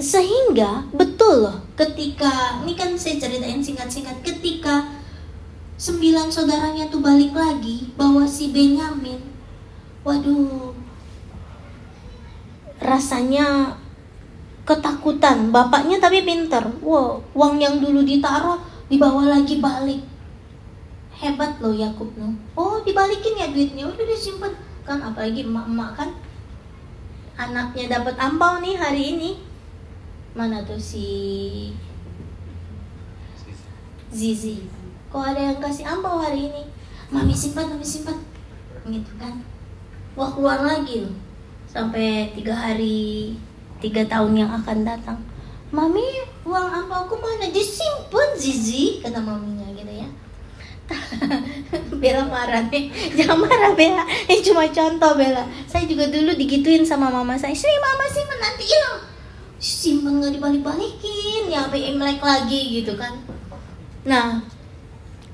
Sehingga 0.02 0.90
betul 0.90 1.46
loh 1.46 1.62
ketika 1.78 2.58
ini 2.66 2.74
kan 2.74 2.98
saya 2.98 3.22
ceritain 3.22 3.62
singkat-singkat 3.62 4.18
ketika 4.26 4.90
sembilan 5.78 6.26
saudaranya 6.26 6.90
tuh 6.90 6.98
balik 6.98 7.30
lagi 7.30 7.94
bawa 7.94 8.26
si 8.26 8.50
Benyamin. 8.50 9.22
Waduh, 10.02 10.74
rasanya 12.82 13.78
ketakutan. 14.66 15.54
Bapaknya 15.54 16.02
tapi 16.02 16.26
pinter. 16.26 16.66
Wow 16.82 17.22
uang 17.38 17.62
yang 17.62 17.78
dulu 17.78 18.02
ditaruh 18.02 18.58
dibawa 18.90 19.38
lagi 19.38 19.62
balik. 19.62 20.02
Hebat 21.14 21.62
loh 21.62 21.70
Yakub 21.70 22.10
no. 22.18 22.34
Oh 22.58 22.82
dibalikin 22.82 23.38
ya 23.38 23.54
duitnya. 23.54 23.86
Udah 23.86 24.02
disimpan 24.02 24.50
kan 24.82 24.98
apalagi 24.98 25.46
emak-emak 25.46 25.94
kan 25.94 26.10
anaknya 27.38 27.98
dapat 27.98 28.18
ampau 28.18 28.58
nih 28.58 28.74
hari 28.74 29.14
ini 29.14 29.51
mana 30.32 30.64
tuh? 30.64 30.80
Si 30.80 31.06
Zizi. 34.12 34.64
Kok 35.08 35.20
ada 35.20 35.40
yang 35.52 35.58
kasih 35.60 35.84
ampau 35.88 36.20
hari 36.20 36.48
ini? 36.52 36.62
Mami 37.12 37.36
simpan 37.36 37.68
mami 37.68 37.84
simpan. 37.84 38.16
Gitu 38.88 39.12
kan. 39.20 39.40
Wah 40.16 40.28
keluar 40.32 40.60
lagi 40.60 41.04
loh 41.04 41.16
sampai 41.72 42.28
tiga 42.36 42.52
hari 42.52 43.32
tiga 43.80 44.04
tahun 44.08 44.44
yang 44.44 44.50
akan 44.52 44.84
datang. 44.84 45.20
Mami 45.72 46.04
uang 46.44 46.68
aku 46.92 47.16
mana? 47.16 47.48
Disimpan 47.48 48.36
Zizi 48.36 49.00
kata 49.00 49.20
maminya 49.20 49.68
gitu 49.72 49.92
ya. 49.92 50.08
Bella 52.00 52.28
marah 52.28 52.68
nih. 52.68 52.92
Jangan 53.16 53.48
marah 53.48 53.72
Bella. 53.72 54.04
Ini 54.04 54.44
cuma 54.44 54.68
contoh 54.68 55.12
Bella. 55.16 55.44
Saya 55.64 55.88
juga 55.88 56.08
dulu 56.12 56.36
digituin 56.36 56.84
sama 56.84 57.08
mama 57.08 57.36
saya. 57.40 57.56
Sih 57.56 57.68
mama 57.80 58.04
sih 58.08 58.24
nanti 58.28 58.64
hilang 58.68 59.11
simpen 59.62 60.18
nggak 60.18 60.34
dibalik-balikin 60.42 61.46
ya 61.46 61.70
sampai 61.70 61.94
imlek 61.94 62.18
lagi 62.18 62.82
gitu 62.82 62.98
kan. 62.98 63.14
Nah 64.02 64.42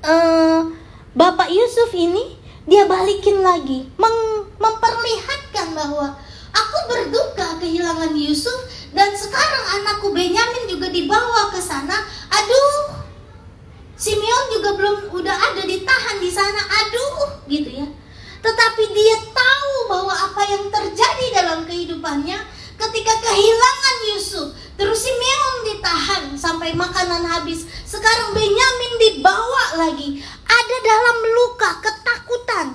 uh, 0.05 0.69
Bapak 1.17 1.49
Yusuf 1.49 1.89
ini 1.97 2.37
dia 2.69 2.85
balikin 2.85 3.41
lagi. 3.41 3.89
Mem 3.97 4.15
memperlihatkan 4.61 5.73
bahwa 5.73 6.13
aku 6.53 6.77
berduka 6.85 7.57
kehilangan 7.57 8.13
Yusuf 8.13 8.69
dan 8.93 9.09
sekarang 9.17 9.81
anakku 9.81 10.13
Benyamin 10.13 10.69
juga 10.69 10.93
dibawa 10.93 11.49
ke 11.49 11.57
sana. 11.57 11.97
Aduh 12.29 13.01
Simeon 13.97 14.45
juga 14.53 14.77
belum 14.77 14.95
udah 15.09 15.35
ada 15.35 15.65
ditahan 15.65 16.21
di 16.21 16.29
sana. 16.29 16.61
Aduh 16.85 17.41
gitu 17.49 17.81
ya. 17.81 17.87
Tetapi 18.45 18.83
dia 18.93 19.17
tahu 19.33 19.73
bahwa 19.89 20.13
apa 20.13 20.41
yang 20.47 20.69
terjadi 20.69 21.25
dalam 21.33 21.65
kehidupannya 21.65 22.58
ketika 22.79 23.13
kehilangan 23.19 23.97
Yusuf 24.15 24.47
terus 24.79 25.03
Simeon 25.03 25.55
ditahan 25.67 26.23
sampai 26.39 26.71
makanan 26.71 27.27
habis. 27.27 27.67
Sekarang 27.83 28.31
Benyamin 28.31 28.93
dibawa 28.95 29.83
lagi. 29.83 30.23
Ada 30.47 30.77
dalam 30.79 31.17
luka 31.35 31.69
ketakutan. 31.83 32.67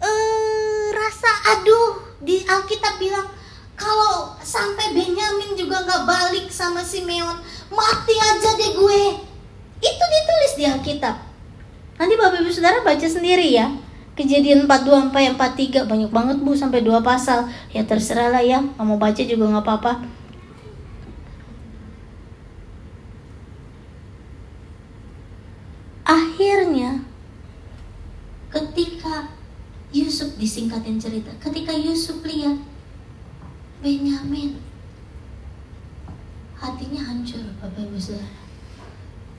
Eh, 0.00 0.86
rasa 0.96 1.30
aduh 1.56 2.16
di 2.24 2.40
Alkitab 2.48 2.96
bilang 2.96 3.28
kalau 3.76 4.32
sampai 4.40 4.96
Benyamin 4.96 5.52
juga 5.52 5.84
nggak 5.84 6.02
balik 6.08 6.46
sama 6.48 6.80
Simeon 6.80 7.36
mati 7.68 8.16
aja 8.16 8.56
deh 8.56 8.72
gue. 8.72 9.02
Itu 9.84 10.04
ditulis 10.08 10.52
di 10.56 10.64
Alkitab. 10.64 11.16
Nanti 12.00 12.14
bapak 12.16 12.40
ibu 12.40 12.52
saudara 12.52 12.80
baca 12.84 13.08
sendiri 13.08 13.56
ya 13.56 13.85
Kejadian 14.16 14.64
42 14.64 15.12
sampai 15.12 15.28
43 15.36 15.84
banyak 15.84 16.08
banget 16.08 16.36
bu 16.40 16.56
sampai 16.56 16.80
dua 16.80 17.04
pasal. 17.04 17.52
Ya 17.68 17.84
terserah 17.84 18.32
lah 18.32 18.40
ya, 18.40 18.64
mau 18.80 18.96
baca 18.96 19.20
juga 19.20 19.44
nggak 19.44 19.60
apa-apa. 19.60 19.92
Akhirnya 26.08 27.04
ketika 28.48 29.28
Yusuf 29.92 30.40
disingkatin 30.40 30.96
cerita, 30.96 31.28
ketika 31.36 31.76
Yusuf 31.76 32.24
lihat 32.24 32.56
Benyamin 33.84 34.56
hatinya 36.56 37.04
hancur 37.04 37.44
Bapak 37.60 37.84
Ibu 37.84 38.00
Saudara. 38.00 38.32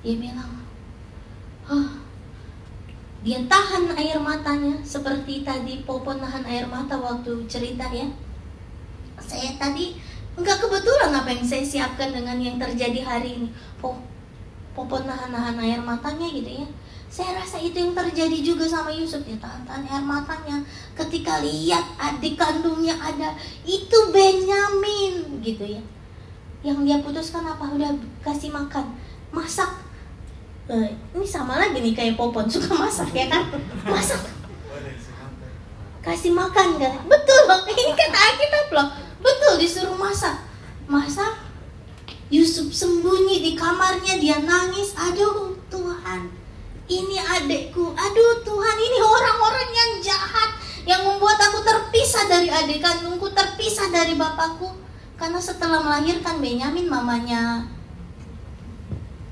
Dia 0.06 0.16
bilang, 0.22 0.62
oh 1.66 2.07
dia 3.28 3.44
tahan 3.44 3.92
air 4.00 4.16
matanya 4.24 4.80
seperti 4.88 5.44
tadi 5.44 5.84
Popo 5.84 6.16
nahan 6.16 6.48
air 6.48 6.64
mata 6.64 6.96
waktu 6.96 7.44
cerita 7.44 7.84
ya. 7.92 8.08
Saya 9.20 9.52
tadi 9.60 10.00
nggak 10.40 10.64
kebetulan 10.64 11.12
apa 11.12 11.36
yang 11.36 11.44
saya 11.44 11.68
siapkan 11.68 12.16
dengan 12.16 12.40
yang 12.40 12.56
terjadi 12.56 13.04
hari 13.04 13.36
ini. 13.36 13.52
Po, 13.84 14.00
Popo 14.72 15.04
nahan-nahan 15.04 15.60
air 15.60 15.84
matanya 15.84 16.24
gitu 16.24 16.64
ya. 16.64 16.68
Saya 17.12 17.36
rasa 17.36 17.60
itu 17.60 17.76
yang 17.76 17.92
terjadi 17.92 18.40
juga 18.40 18.64
sama 18.64 18.96
Yusuf 18.96 19.20
ya 19.28 19.36
tahan-tahan 19.44 19.84
air 19.84 20.04
matanya 20.08 20.64
ketika 20.96 21.44
lihat 21.44 21.84
adik 22.00 22.40
kandungnya 22.40 22.96
ada 22.96 23.36
itu 23.68 23.98
Benyamin 24.16 25.44
gitu 25.44 25.68
ya. 25.68 25.84
Yang 26.64 26.80
dia 26.88 26.98
putuskan 27.04 27.44
apa 27.44 27.76
udah 27.76 27.92
kasih 28.24 28.56
makan, 28.56 28.96
masak 29.36 29.87
uh, 30.68 30.88
ini 31.16 31.26
sama 31.28 31.58
lagi 31.58 31.80
nih 31.80 31.96
kayak 31.96 32.16
Popon 32.20 32.48
suka 32.54 32.76
masak 32.76 33.10
ya 33.16 33.28
kan? 33.32 33.48
Masak. 33.88 34.22
Kasih 36.04 36.32
makan 36.32 36.80
kan? 36.80 36.94
Betul 37.04 37.40
loh 37.52 37.62
ini 37.68 37.92
kan 37.96 38.12
Alkitab 38.12 38.68
loh. 38.72 38.88
Betul 39.20 39.60
disuruh 39.60 39.98
masak. 39.98 40.48
Masak 40.88 41.44
Yusuf 42.32 42.72
sembunyi 42.72 43.44
di 43.44 43.52
kamarnya 43.56 44.20
dia 44.20 44.40
nangis. 44.40 44.96
Aduh 44.96 45.56
Tuhan. 45.68 46.32
Ini 46.88 47.20
adekku 47.20 47.92
aduh 47.92 48.36
Tuhan 48.48 48.78
ini 48.80 49.00
orang-orang 49.04 49.70
yang 49.76 49.92
jahat 50.00 50.56
yang 50.88 51.04
membuat 51.04 51.36
aku 51.36 51.60
terpisah 51.60 52.32
dari 52.32 52.48
adik 52.48 52.80
kandungku 52.80 53.28
terpisah 53.36 53.92
dari 53.92 54.16
bapakku. 54.16 54.72
Karena 55.20 55.42
setelah 55.42 55.84
melahirkan 55.84 56.40
Benyamin 56.40 56.88
mamanya 56.88 57.68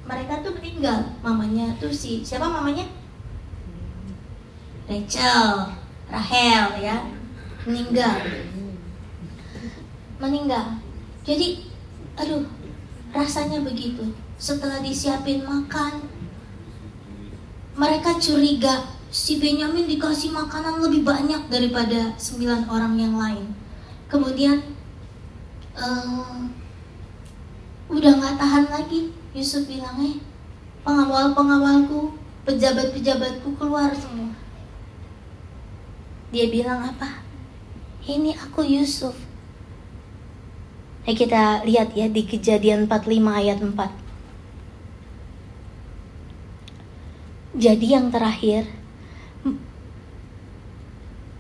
mereka 0.06 0.46
tuh 0.46 0.54
meninggal. 0.54 1.18
Mamanya 1.26 1.74
tuh 1.82 1.90
si 1.90 2.22
siapa 2.22 2.46
mamanya? 2.46 2.86
Rachel 4.86 5.74
Rahel 6.10 6.66
ya. 6.78 6.98
Meninggal. 7.66 8.22
Meninggal. 10.22 10.78
Jadi 11.26 11.66
aduh 12.16 12.46
rasanya 13.10 13.66
begitu. 13.66 14.14
Setelah 14.38 14.80
disiapin 14.86 15.42
makan 15.42 16.06
mereka 17.76 18.16
curiga 18.22 18.88
si 19.12 19.42
Benyamin 19.42 19.90
dikasih 19.90 20.32
makanan 20.32 20.80
lebih 20.80 21.04
banyak 21.04 21.50
daripada 21.50 22.14
sembilan 22.16 22.70
orang 22.70 22.94
yang 22.96 23.18
lain. 23.18 23.52
Kemudian 24.06 24.62
uh, 25.74 26.46
udah 27.90 28.12
nggak 28.22 28.38
tahan 28.38 28.66
lagi 28.70 29.25
Yusuf 29.36 29.68
bilang 29.68 30.00
eh 30.00 30.16
pengawal-pengawalku 30.88 32.16
pejabat-pejabatku 32.48 33.60
keluar 33.60 33.92
semua. 33.92 34.32
Dia 36.32 36.48
bilang 36.48 36.80
apa? 36.88 37.20
Ini 38.08 38.32
aku 38.40 38.64
Yusuf. 38.64 39.18
Nah, 41.04 41.14
kita 41.14 41.68
lihat 41.68 41.94
ya 41.94 42.08
di 42.10 42.26
kejadian 42.26 42.90
45 42.90 43.30
ayat 43.30 43.62
4 43.62 43.78
Jadi 47.54 47.88
yang 47.94 48.10
terakhir 48.10 48.66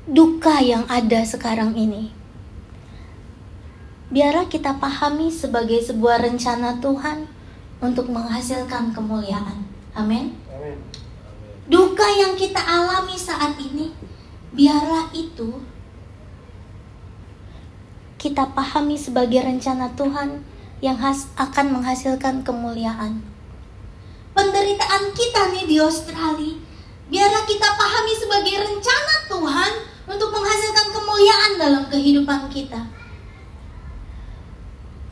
Duka 0.05 0.61
yang 0.61 0.85
ada 0.85 1.25
sekarang 1.25 1.73
ini. 1.73 2.13
Biarlah 4.13 4.45
kita 4.45 4.77
pahami 4.77 5.33
sebagai 5.33 5.81
sebuah 5.81 6.21
rencana 6.21 6.77
Tuhan 6.77 7.34
untuk 7.83 8.07
menghasilkan 8.11 8.95
kemuliaan. 8.95 9.65
Amin. 9.95 10.35
Duka 11.65 12.05
yang 12.05 12.37
kita 12.37 12.61
alami 12.61 13.17
saat 13.17 13.57
ini, 13.57 13.91
biarlah 14.53 15.09
itu 15.15 15.63
kita 18.21 18.53
pahami 18.53 18.97
sebagai 18.97 19.41
rencana 19.41 19.91
Tuhan 19.97 20.45
yang 20.81 20.97
has 20.97 21.29
akan 21.37 21.79
menghasilkan 21.81 22.45
kemuliaan. 22.45 23.21
Penderitaan 24.35 25.15
kita 25.15 25.55
nih 25.55 25.65
di 25.65 25.77
Australia, 25.79 26.59
biarlah 27.07 27.43
kita 27.47 27.69
pahami 27.79 28.13
sebagai 28.13 28.55
rencana 28.61 29.15
Tuhan 29.31 29.73
untuk 30.05 30.29
menghasilkan 30.35 30.87
kemuliaan 30.91 31.51
dalam 31.57 31.83
kehidupan 31.87 32.51
kita 32.51 33.04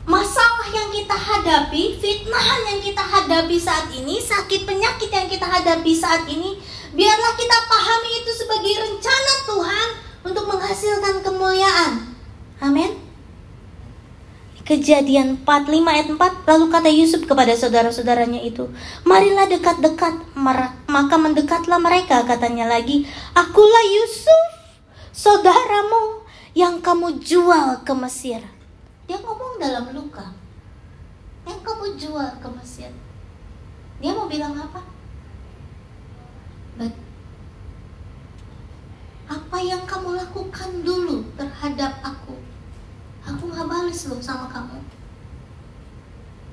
masalah 0.04 0.68
yang 0.68 0.88
kita 0.92 1.16
hadapi, 1.16 1.96
fitnahan 1.96 2.60
yang 2.72 2.80
kita 2.80 3.00
hadapi 3.00 3.56
saat 3.56 3.88
ini, 3.92 4.20
sakit 4.20 4.68
penyakit 4.68 5.08
yang 5.08 5.28
kita 5.28 5.48
hadapi 5.48 5.92
saat 5.96 6.28
ini, 6.28 6.60
biarlah 6.92 7.32
kita 7.36 7.56
pahami 7.68 8.10
itu 8.20 8.30
sebagai 8.36 8.74
rencana 8.84 9.34
Tuhan 9.48 9.88
untuk 10.28 10.44
menghasilkan 10.48 11.24
kemuliaan. 11.24 11.92
Amin. 12.60 13.00
Kejadian 14.64 15.44
45 15.44 15.84
ayat 15.84 16.08
4 16.08 16.48
Lalu 16.48 16.64
kata 16.72 16.88
Yusuf 16.88 17.28
kepada 17.28 17.52
saudara-saudaranya 17.52 18.40
itu 18.40 18.72
Marilah 19.04 19.44
dekat-dekat 19.44 20.32
Maka 20.88 21.20
mendekatlah 21.20 21.76
mereka 21.76 22.24
katanya 22.24 22.64
lagi 22.72 23.04
Akulah 23.36 23.84
Yusuf 23.92 24.72
Saudaramu 25.12 26.24
Yang 26.56 26.80
kamu 26.80 27.20
jual 27.20 27.84
ke 27.84 27.92
Mesir 27.92 28.53
dia 29.04 29.18
ngomong 29.20 29.60
dalam 29.60 29.92
luka. 29.92 30.32
Yang 31.44 31.60
kamu 31.60 31.84
jual 32.00 32.30
ke 32.40 32.48
Mesir. 32.56 32.92
Dia 34.00 34.16
mau 34.16 34.24
bilang 34.24 34.56
apa? 34.56 34.80
But, 36.80 36.92
apa 39.28 39.58
yang 39.60 39.84
kamu 39.84 40.16
lakukan 40.16 40.70
dulu 40.80 41.24
terhadap 41.36 42.00
aku? 42.00 42.36
Aku 43.24 43.48
gak 43.52 43.68
balas 43.68 44.08
loh 44.08 44.20
sama 44.20 44.48
kamu. 44.48 44.80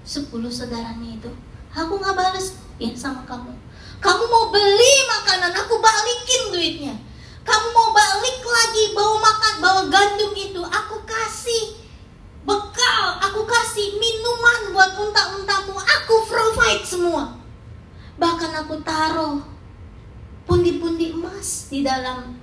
Sepuluh 0.03 0.51
saudaranya 0.51 1.19
itu. 1.19 1.31
Aku 1.71 1.99
gak 1.99 2.15
balas 2.15 2.59
ya 2.79 2.91
sama 2.95 3.23
kamu. 3.23 3.55
Kamu 4.03 4.23
mau 4.27 4.45
beli 4.51 4.93
makanan, 5.07 5.55
aku 5.55 5.79
balikin 5.79 6.51
duitnya. 6.51 6.95
Kamu 7.41 7.67
mau 7.73 7.89
balik 7.95 8.37
lagi 8.43 8.83
bawa 8.93 9.17
makan, 9.17 9.53
bawa 9.61 9.81
gandum 9.89 10.33
itu, 10.37 10.61
aku 10.61 11.01
kasih 11.05 11.80
minuman 14.21 14.77
buat 14.77 14.91
unta-untamu, 15.01 15.73
aku 15.81 16.15
provide 16.29 16.85
semua. 16.85 17.33
Bahkan 18.21 18.53
aku 18.61 18.77
taruh 18.85 19.41
pundi-pundi 20.45 21.09
emas 21.09 21.73
di 21.73 21.81
dalam 21.81 22.37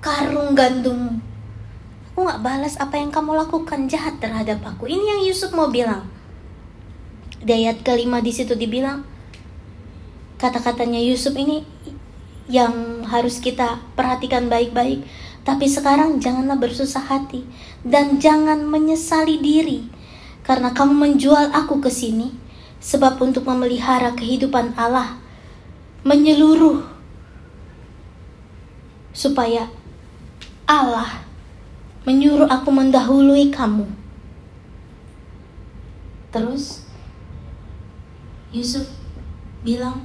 karung 0.00 0.56
gandummu. 0.56 1.20
Aku 2.08 2.24
gak 2.24 2.40
balas 2.40 2.80
apa 2.80 2.96
yang 2.96 3.12
kamu 3.12 3.44
lakukan 3.44 3.92
jahat 3.92 4.16
terhadap 4.24 4.64
aku. 4.64 4.88
Ini 4.88 5.04
yang 5.04 5.20
Yusuf 5.28 5.52
mau 5.52 5.68
bilang. 5.68 6.08
Di 7.44 7.60
ayat 7.60 7.84
kelima 7.84 8.24
di 8.24 8.32
situ 8.32 8.56
dibilang, 8.56 9.04
kata-katanya 10.40 10.96
Yusuf 10.96 11.36
ini 11.36 11.60
yang 12.48 13.04
harus 13.04 13.36
kita 13.36 13.84
perhatikan 13.92 14.48
baik-baik. 14.48 15.04
Tapi 15.44 15.68
sekarang 15.68 16.24
janganlah 16.24 16.56
bersusah 16.56 17.04
hati 17.04 17.44
dan 17.84 18.16
jangan 18.16 18.64
menyesali 18.64 19.42
diri 19.42 19.91
karena 20.42 20.74
kamu 20.74 20.94
menjual 20.94 21.54
aku 21.54 21.78
ke 21.78 21.90
sini 21.90 22.34
sebab 22.82 23.18
untuk 23.22 23.46
memelihara 23.46 24.10
kehidupan 24.18 24.74
Allah 24.74 25.18
menyeluruh 26.02 26.82
supaya 29.14 29.70
Allah 30.66 31.22
menyuruh 32.02 32.50
aku 32.50 32.74
mendahului 32.74 33.54
kamu. 33.54 33.86
Terus 36.34 36.82
Yusuf 38.50 38.88
bilang, 39.62 40.02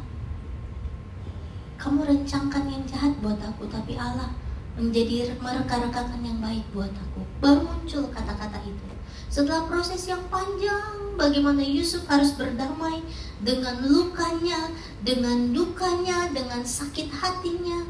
kamu 1.82 2.06
rencangkan 2.06 2.68
yang 2.70 2.84
jahat 2.86 3.16
buat 3.24 3.40
aku, 3.42 3.66
tapi 3.66 3.98
Allah 3.98 4.30
menjadi 4.78 5.34
mereka-rekakan 5.42 6.22
yang 6.22 6.38
baik 6.38 6.64
buat 6.72 6.94
aku. 6.94 7.26
Baru 7.42 7.66
muncul 7.66 8.08
kata-kata 8.14 8.62
itu. 8.62 8.86
Setelah 9.28 9.66
proses 9.66 10.06
yang 10.06 10.22
panjang, 10.30 11.18
bagaimana 11.18 11.66
Yusuf 11.66 12.06
harus 12.06 12.38
berdamai 12.38 13.02
dengan 13.42 13.82
lukanya, 13.84 14.72
dengan 15.02 15.52
dukanya, 15.52 16.30
dengan 16.32 16.62
sakit 16.62 17.10
hatinya, 17.10 17.90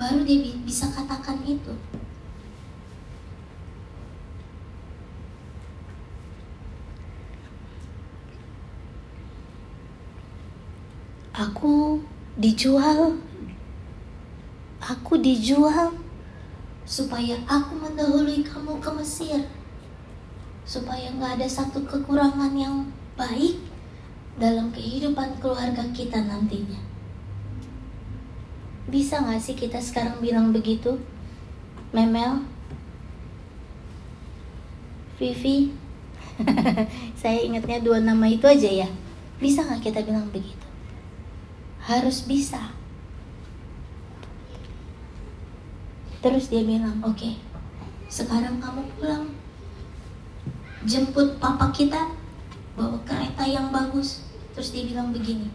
baru 0.00 0.24
dia 0.26 0.56
bisa 0.64 0.88
katakan 0.90 1.44
itu. 1.46 1.76
Aku 11.32 12.04
dijual, 12.36 13.16
aku 14.82 15.22
dijual 15.22 15.94
supaya 16.82 17.38
aku 17.46 17.78
mendahului 17.78 18.42
kamu 18.42 18.82
ke 18.82 18.90
Mesir, 18.98 19.46
supaya 20.66 21.06
nggak 21.14 21.38
ada 21.38 21.48
satu 21.48 21.86
kekurangan 21.86 22.50
yang 22.58 22.90
baik 23.14 23.62
dalam 24.36 24.74
kehidupan 24.74 25.38
keluarga 25.38 25.86
kita 25.94 26.18
nantinya. 26.18 26.82
Bisa 28.90 29.22
gak 29.22 29.40
sih 29.40 29.54
kita 29.56 29.78
sekarang 29.78 30.18
bilang 30.18 30.50
begitu? 30.50 30.98
Memel? 31.94 32.44
Vivi? 35.16 35.70
Saya 37.20 37.38
ingatnya 37.46 37.78
dua 37.78 38.02
nama 38.02 38.26
itu 38.26 38.44
aja 38.44 38.68
ya. 38.68 38.88
Bisa 39.38 39.62
gak 39.64 39.86
kita 39.86 40.02
bilang 40.02 40.28
begitu? 40.34 40.66
Harus 41.78 42.26
bisa. 42.26 42.81
Terus 46.22 46.46
dia 46.46 46.62
bilang, 46.62 47.02
oke, 47.02 47.18
okay, 47.18 47.34
sekarang 48.06 48.62
kamu 48.62 48.86
pulang. 48.94 49.26
Jemput 50.86 51.34
papa 51.42 51.74
kita, 51.74 52.14
bawa 52.78 52.94
kereta 53.02 53.42
yang 53.42 53.74
bagus. 53.74 54.22
Terus 54.54 54.70
dia 54.70 54.86
bilang 54.86 55.10
begini, 55.10 55.50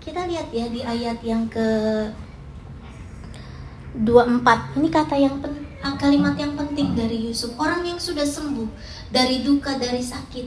kita 0.00 0.24
lihat 0.24 0.48
ya 0.48 0.64
di 0.72 0.80
ayat 0.80 1.20
yang 1.20 1.44
ke 1.52 1.68
24. 4.00 4.80
Ini 4.80 4.88
kata 4.88 5.16
yang 5.20 5.44
pen, 5.44 5.66
ah, 5.84 5.92
kalimat 6.00 6.38
yang 6.40 6.56
penting 6.56 6.96
dari 6.96 7.28
Yusuf. 7.28 7.52
Orang 7.60 7.84
yang 7.84 8.00
sudah 8.00 8.24
sembuh 8.24 8.68
dari 9.12 9.44
duka, 9.44 9.76
dari 9.76 10.00
sakit. 10.00 10.46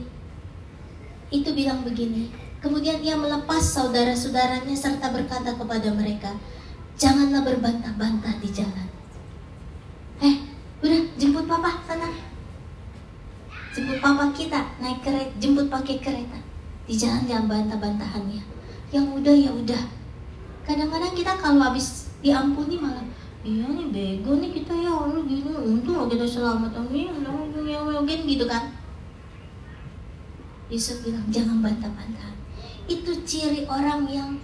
Itu 1.30 1.54
bilang 1.54 1.86
begini. 1.86 2.34
Kemudian 2.64 3.04
ia 3.04 3.20
melepas 3.20 3.60
saudara-saudaranya 3.60 4.74
serta 4.74 5.12
berkata 5.12 5.52
kepada 5.54 5.92
mereka, 5.92 6.32
"Janganlah 6.96 7.44
berbantah-bantah 7.44 8.40
di 8.40 8.50
jalan." 8.50 8.93
Eh, 10.22 10.36
udah 10.84 11.02
jemput 11.18 11.46
papa 11.48 11.82
sana. 11.88 12.12
Jemput 13.74 13.98
papa 13.98 14.30
kita 14.36 14.62
naik 14.78 15.02
kereta, 15.02 15.34
jemput 15.40 15.72
pakai 15.72 15.98
kereta. 15.98 16.38
Di 16.86 16.94
jalan 16.94 17.26
jangan 17.26 17.46
bantah-bantahannya. 17.50 18.44
Yang 18.94 19.06
udah 19.18 19.34
ya 19.34 19.52
udah. 19.56 19.84
Kadang-kadang 20.68 21.14
kita 21.18 21.34
kalau 21.40 21.64
habis 21.64 22.14
diampuni 22.22 22.80
malah 22.80 23.04
iya 23.44 23.68
nih 23.68 23.92
bego 23.92 24.40
nih 24.40 24.56
kita 24.56 24.72
ya 24.72 24.88
Allah 24.88 25.20
gini 25.28 25.44
untung 25.44 25.98
lo 25.98 26.06
kita 26.06 26.24
selamat. 26.28 26.76
Amin 26.78 27.10
ya 27.66 27.80
mungkin 27.82 28.20
gitu 28.28 28.46
kan. 28.46 28.72
Yusuf 30.72 31.04
bilang 31.04 31.28
jangan 31.30 31.60
bantah-bantah 31.60 32.34
itu 32.88 33.12
ciri 33.24 33.64
orang 33.68 34.04
yang 34.10 34.36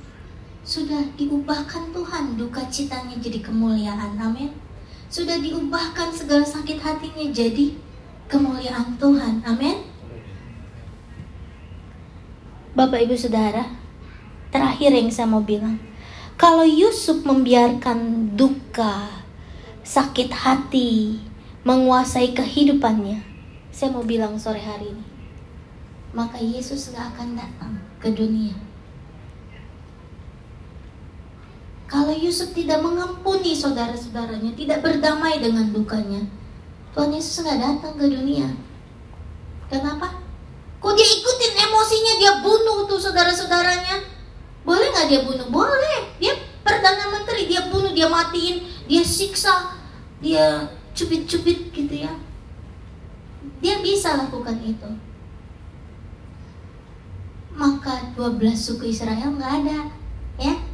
sudah 0.63 1.01
diubahkan 1.17 1.91
Tuhan 1.91 2.37
duka 2.39 2.63
citanya 2.69 3.15
jadi 3.19 3.39
kemuliaan. 3.43 4.15
Amin 4.19 4.53
sudah 5.09 5.41
diubahkan 5.41 6.13
segala 6.13 6.45
sakit 6.45 6.77
hatinya 6.79 7.25
jadi 7.33 7.73
kemuliaan 8.29 8.95
Tuhan 8.95 9.41
amin 9.43 9.89
Bapak 12.77 13.01
Ibu 13.03 13.17
Saudara 13.17 13.79
Terakhir 14.49 14.89
yang 14.97 15.13
saya 15.13 15.29
mau 15.29 15.45
bilang, 15.45 15.77
kalau 16.33 16.65
Yusuf 16.65 17.21
membiarkan 17.21 18.33
duka, 18.33 19.21
sakit 19.85 20.33
hati, 20.33 21.21
menguasai 21.61 22.33
kehidupannya, 22.33 23.21
saya 23.69 23.93
mau 23.93 24.01
bilang 24.01 24.41
sore 24.41 24.57
hari 24.57 24.89
ini, 24.89 25.05
maka 26.17 26.41
Yesus 26.41 26.89
gak 26.89 27.13
akan 27.13 27.37
datang 27.37 27.77
ke 28.01 28.09
dunia. 28.09 28.57
Kalau 31.89 32.13
Yusuf 32.13 32.53
tidak 32.53 32.85
mengampuni 32.85 33.57
saudara-saudaranya, 33.57 34.53
tidak 34.53 34.85
berdamai 34.85 35.41
dengan 35.41 35.73
dukanya, 35.73 36.21
Tuhan 36.93 37.09
Yesus 37.09 37.41
gak 37.41 37.57
datang 37.57 37.97
ke 37.97 38.05
dunia. 38.05 38.45
Kenapa? 39.73 40.21
Kok 40.79 40.93
dia 40.93 41.05
ikutin 41.05 41.53
emosinya, 41.65 42.13
dia 42.21 42.31
bunuh 42.45 42.85
tuh 42.85 43.01
saudara-saudaranya? 43.01 44.05
Boleh 44.63 44.87
nggak 44.93 45.07
dia 45.09 45.21
bunuh? 45.25 45.49
Boleh. 45.49 46.13
Dia 46.21 46.37
perdana 46.61 47.09
menteri, 47.09 47.49
dia 47.49 47.67
bunuh, 47.73 47.89
dia 47.89 48.05
matiin, 48.05 48.63
dia 48.85 49.03
siksa, 49.03 49.75
dia 50.21 50.69
cubit-cubit 50.93 51.73
gitu 51.73 52.05
ya. 52.05 52.13
Dia 53.59 53.81
bisa 53.81 54.13
lakukan 54.13 54.61
itu. 54.61 54.89
Maka 57.57 58.13
12 58.15 58.39
suku 58.55 58.93
Israel 58.93 59.35
nggak 59.35 59.53
ada, 59.65 59.79
ya. 60.39 60.68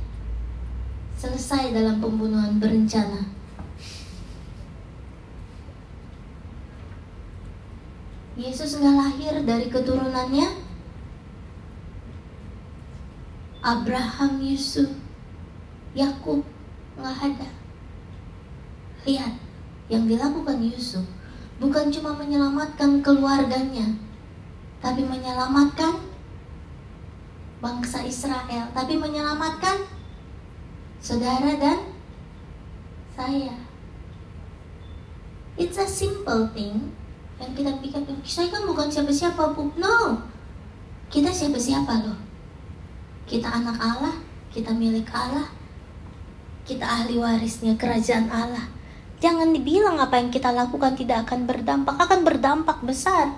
Selesai 1.16 1.72
dalam 1.72 2.04
pembunuhan 2.04 2.60
berencana. 2.60 3.24
Yesus 8.36 8.76
nggak 8.84 8.96
lahir 9.00 9.34
dari 9.48 9.72
keturunannya, 9.72 10.48
Abraham, 13.64 14.44
Yusuf, 14.44 14.92
Yakub 15.96 16.44
nggak 17.00 17.18
ada. 17.32 17.50
Lihat, 19.08 19.34
yang 19.88 20.04
dilakukan 20.04 20.60
Yusuf 20.60 21.08
bukan 21.64 21.88
cuma 21.88 22.12
menyelamatkan 22.12 23.00
keluarganya, 23.00 23.96
tapi 24.84 25.08
menyelamatkan 25.08 25.96
bangsa 27.64 28.04
Israel, 28.04 28.68
tapi 28.76 29.00
menyelamatkan 29.00 29.95
saudara 31.06 31.54
dan 31.62 31.86
saya. 33.14 33.54
It's 35.54 35.78
a 35.78 35.86
simple 35.86 36.50
thing 36.50 36.90
yang 37.38 37.54
kita 37.54 37.78
pikir, 37.78 38.02
saya 38.26 38.50
kan 38.50 38.66
bukan 38.66 38.90
siapa-siapa, 38.90 39.54
bu. 39.54 39.70
No, 39.78 40.18
kita 41.14 41.30
siapa-siapa 41.30 42.10
loh. 42.10 42.18
Kita 43.30 43.54
anak 43.54 43.78
Allah, 43.78 44.18
kita 44.50 44.74
milik 44.74 45.06
Allah, 45.14 45.46
kita 46.66 46.82
ahli 46.82 47.22
warisnya 47.22 47.78
kerajaan 47.78 48.34
Allah. 48.34 48.66
Jangan 49.22 49.54
dibilang 49.54 50.02
apa 50.02 50.18
yang 50.18 50.34
kita 50.34 50.52
lakukan 50.52 50.98
tidak 50.98 51.30
akan 51.30 51.46
berdampak, 51.46 51.96
akan 52.02 52.20
berdampak 52.26 52.82
besar. 52.82 53.38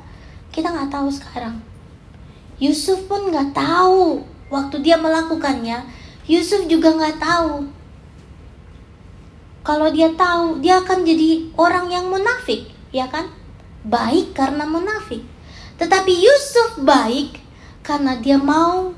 Kita 0.55 0.72
nggak 0.72 0.89
tahu 0.89 1.11
sekarang. 1.11 1.59
Yusuf 2.57 3.05
pun 3.05 3.30
nggak 3.30 3.53
tahu 3.53 4.24
waktu 4.49 4.82
dia 4.82 4.97
melakukannya. 4.97 6.06
Yusuf 6.28 6.67
juga 6.67 6.91
nggak 6.91 7.23
tahu. 7.23 7.71
Kalau 9.63 9.88
dia 9.91 10.11
tahu 10.11 10.59
dia 10.59 10.84
akan 10.84 11.07
jadi 11.07 11.55
orang 11.55 11.88
yang 11.88 12.11
munafik, 12.11 12.67
ya 12.91 13.07
kan? 13.07 13.32
Baik 13.88 14.36
karena 14.36 14.67
munafik. 14.67 15.23
Tetapi 15.80 16.11
Yusuf 16.11 16.84
baik 16.84 17.39
karena 17.80 18.19
dia 18.19 18.36
mau 18.36 18.91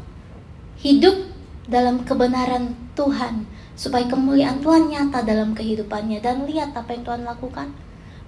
hidup 0.82 1.30
dalam 1.70 2.02
kebenaran 2.02 2.74
Tuhan 2.98 3.46
supaya 3.78 4.10
kemuliaan 4.10 4.58
Tuhan 4.66 4.90
nyata 4.90 5.22
dalam 5.22 5.54
kehidupannya. 5.54 6.26
Dan 6.26 6.50
lihat 6.50 6.74
apa 6.74 6.98
yang 6.98 7.06
Tuhan 7.06 7.30
lakukan. 7.30 7.70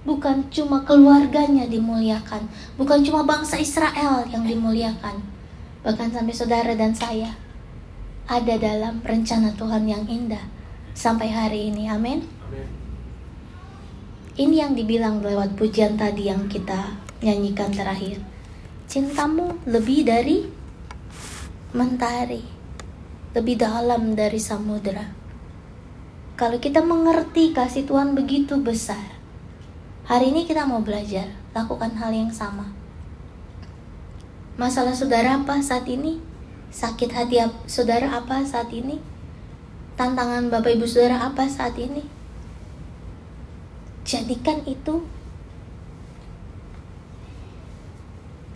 Bukan 0.06 0.46
cuma 0.50 0.86
keluarganya 0.86 1.66
dimuliakan. 1.66 2.46
Bukan 2.78 3.02
cuma 3.02 3.26
bangsa 3.26 3.58
Israel 3.58 4.22
yang 4.30 4.46
dimuliakan. 4.46 5.18
Bahkan 5.82 6.08
sampai 6.14 6.34
saudara 6.34 6.74
dan 6.78 6.94
saya 6.94 7.34
ada 8.32 8.56
dalam 8.56 9.04
rencana 9.04 9.52
Tuhan 9.52 9.84
yang 9.84 10.08
indah 10.08 10.40
sampai 10.96 11.28
hari 11.28 11.68
ini. 11.68 11.92
Amin. 11.92 12.24
Ini 14.32 14.64
yang 14.64 14.72
dibilang 14.72 15.20
lewat 15.20 15.60
pujian 15.60 16.00
tadi 16.00 16.32
yang 16.32 16.48
kita 16.48 16.96
nyanyikan 17.20 17.68
terakhir. 17.68 18.16
Cintamu 18.88 19.60
lebih 19.68 20.08
dari 20.08 20.48
mentari 21.76 22.62
lebih 23.32 23.56
dalam 23.56 24.12
dari 24.12 24.36
samudera. 24.36 25.08
Kalau 26.36 26.60
kita 26.60 26.84
mengerti 26.84 27.56
kasih 27.56 27.88
Tuhan 27.88 28.12
begitu 28.12 28.60
besar, 28.60 29.16
hari 30.04 30.32
ini 30.32 30.44
kita 30.44 30.68
mau 30.68 30.84
belajar 30.84 31.32
lakukan 31.56 31.96
hal 31.96 32.12
yang 32.12 32.32
sama. 32.32 32.72
Masalah 34.60 34.92
saudara 34.92 35.40
apa 35.40 35.60
saat 35.64 35.88
ini? 35.88 36.20
Sakit 36.72 37.12
hati 37.12 37.36
saudara 37.68 38.08
apa 38.08 38.40
saat 38.48 38.72
ini? 38.72 38.96
Tantangan 39.94 40.48
Bapak 40.48 40.72
Ibu 40.72 40.88
saudara 40.88 41.20
apa 41.28 41.44
saat 41.44 41.76
ini? 41.76 42.00
Jadikan 44.08 44.64
itu 44.64 45.04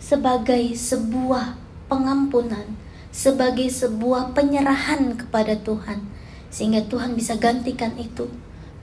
sebagai 0.01 0.73
sebuah 0.73 1.55
pengampunan, 1.85 2.73
sebagai 3.13 3.69
sebuah 3.69 4.33
penyerahan 4.33 5.13
kepada 5.13 5.53
Tuhan 5.61 6.17
sehingga 6.47 6.81
Tuhan 6.89 7.13
bisa 7.13 7.35
gantikan 7.37 7.93
itu 7.99 8.25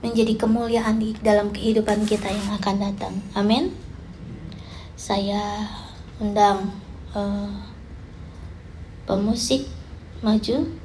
menjadi 0.05 0.37
kemuliaan 0.37 1.01
di 1.01 1.17
dalam 1.19 1.49
kehidupan 1.49 2.05
kita 2.05 2.29
yang 2.29 2.49
akan 2.61 2.75
datang. 2.77 3.13
Amin. 3.33 3.73
Saya 4.95 5.65
undang 6.21 6.71
uh, 7.11 7.74
pemusik 9.07 9.67
maju. 10.21 10.84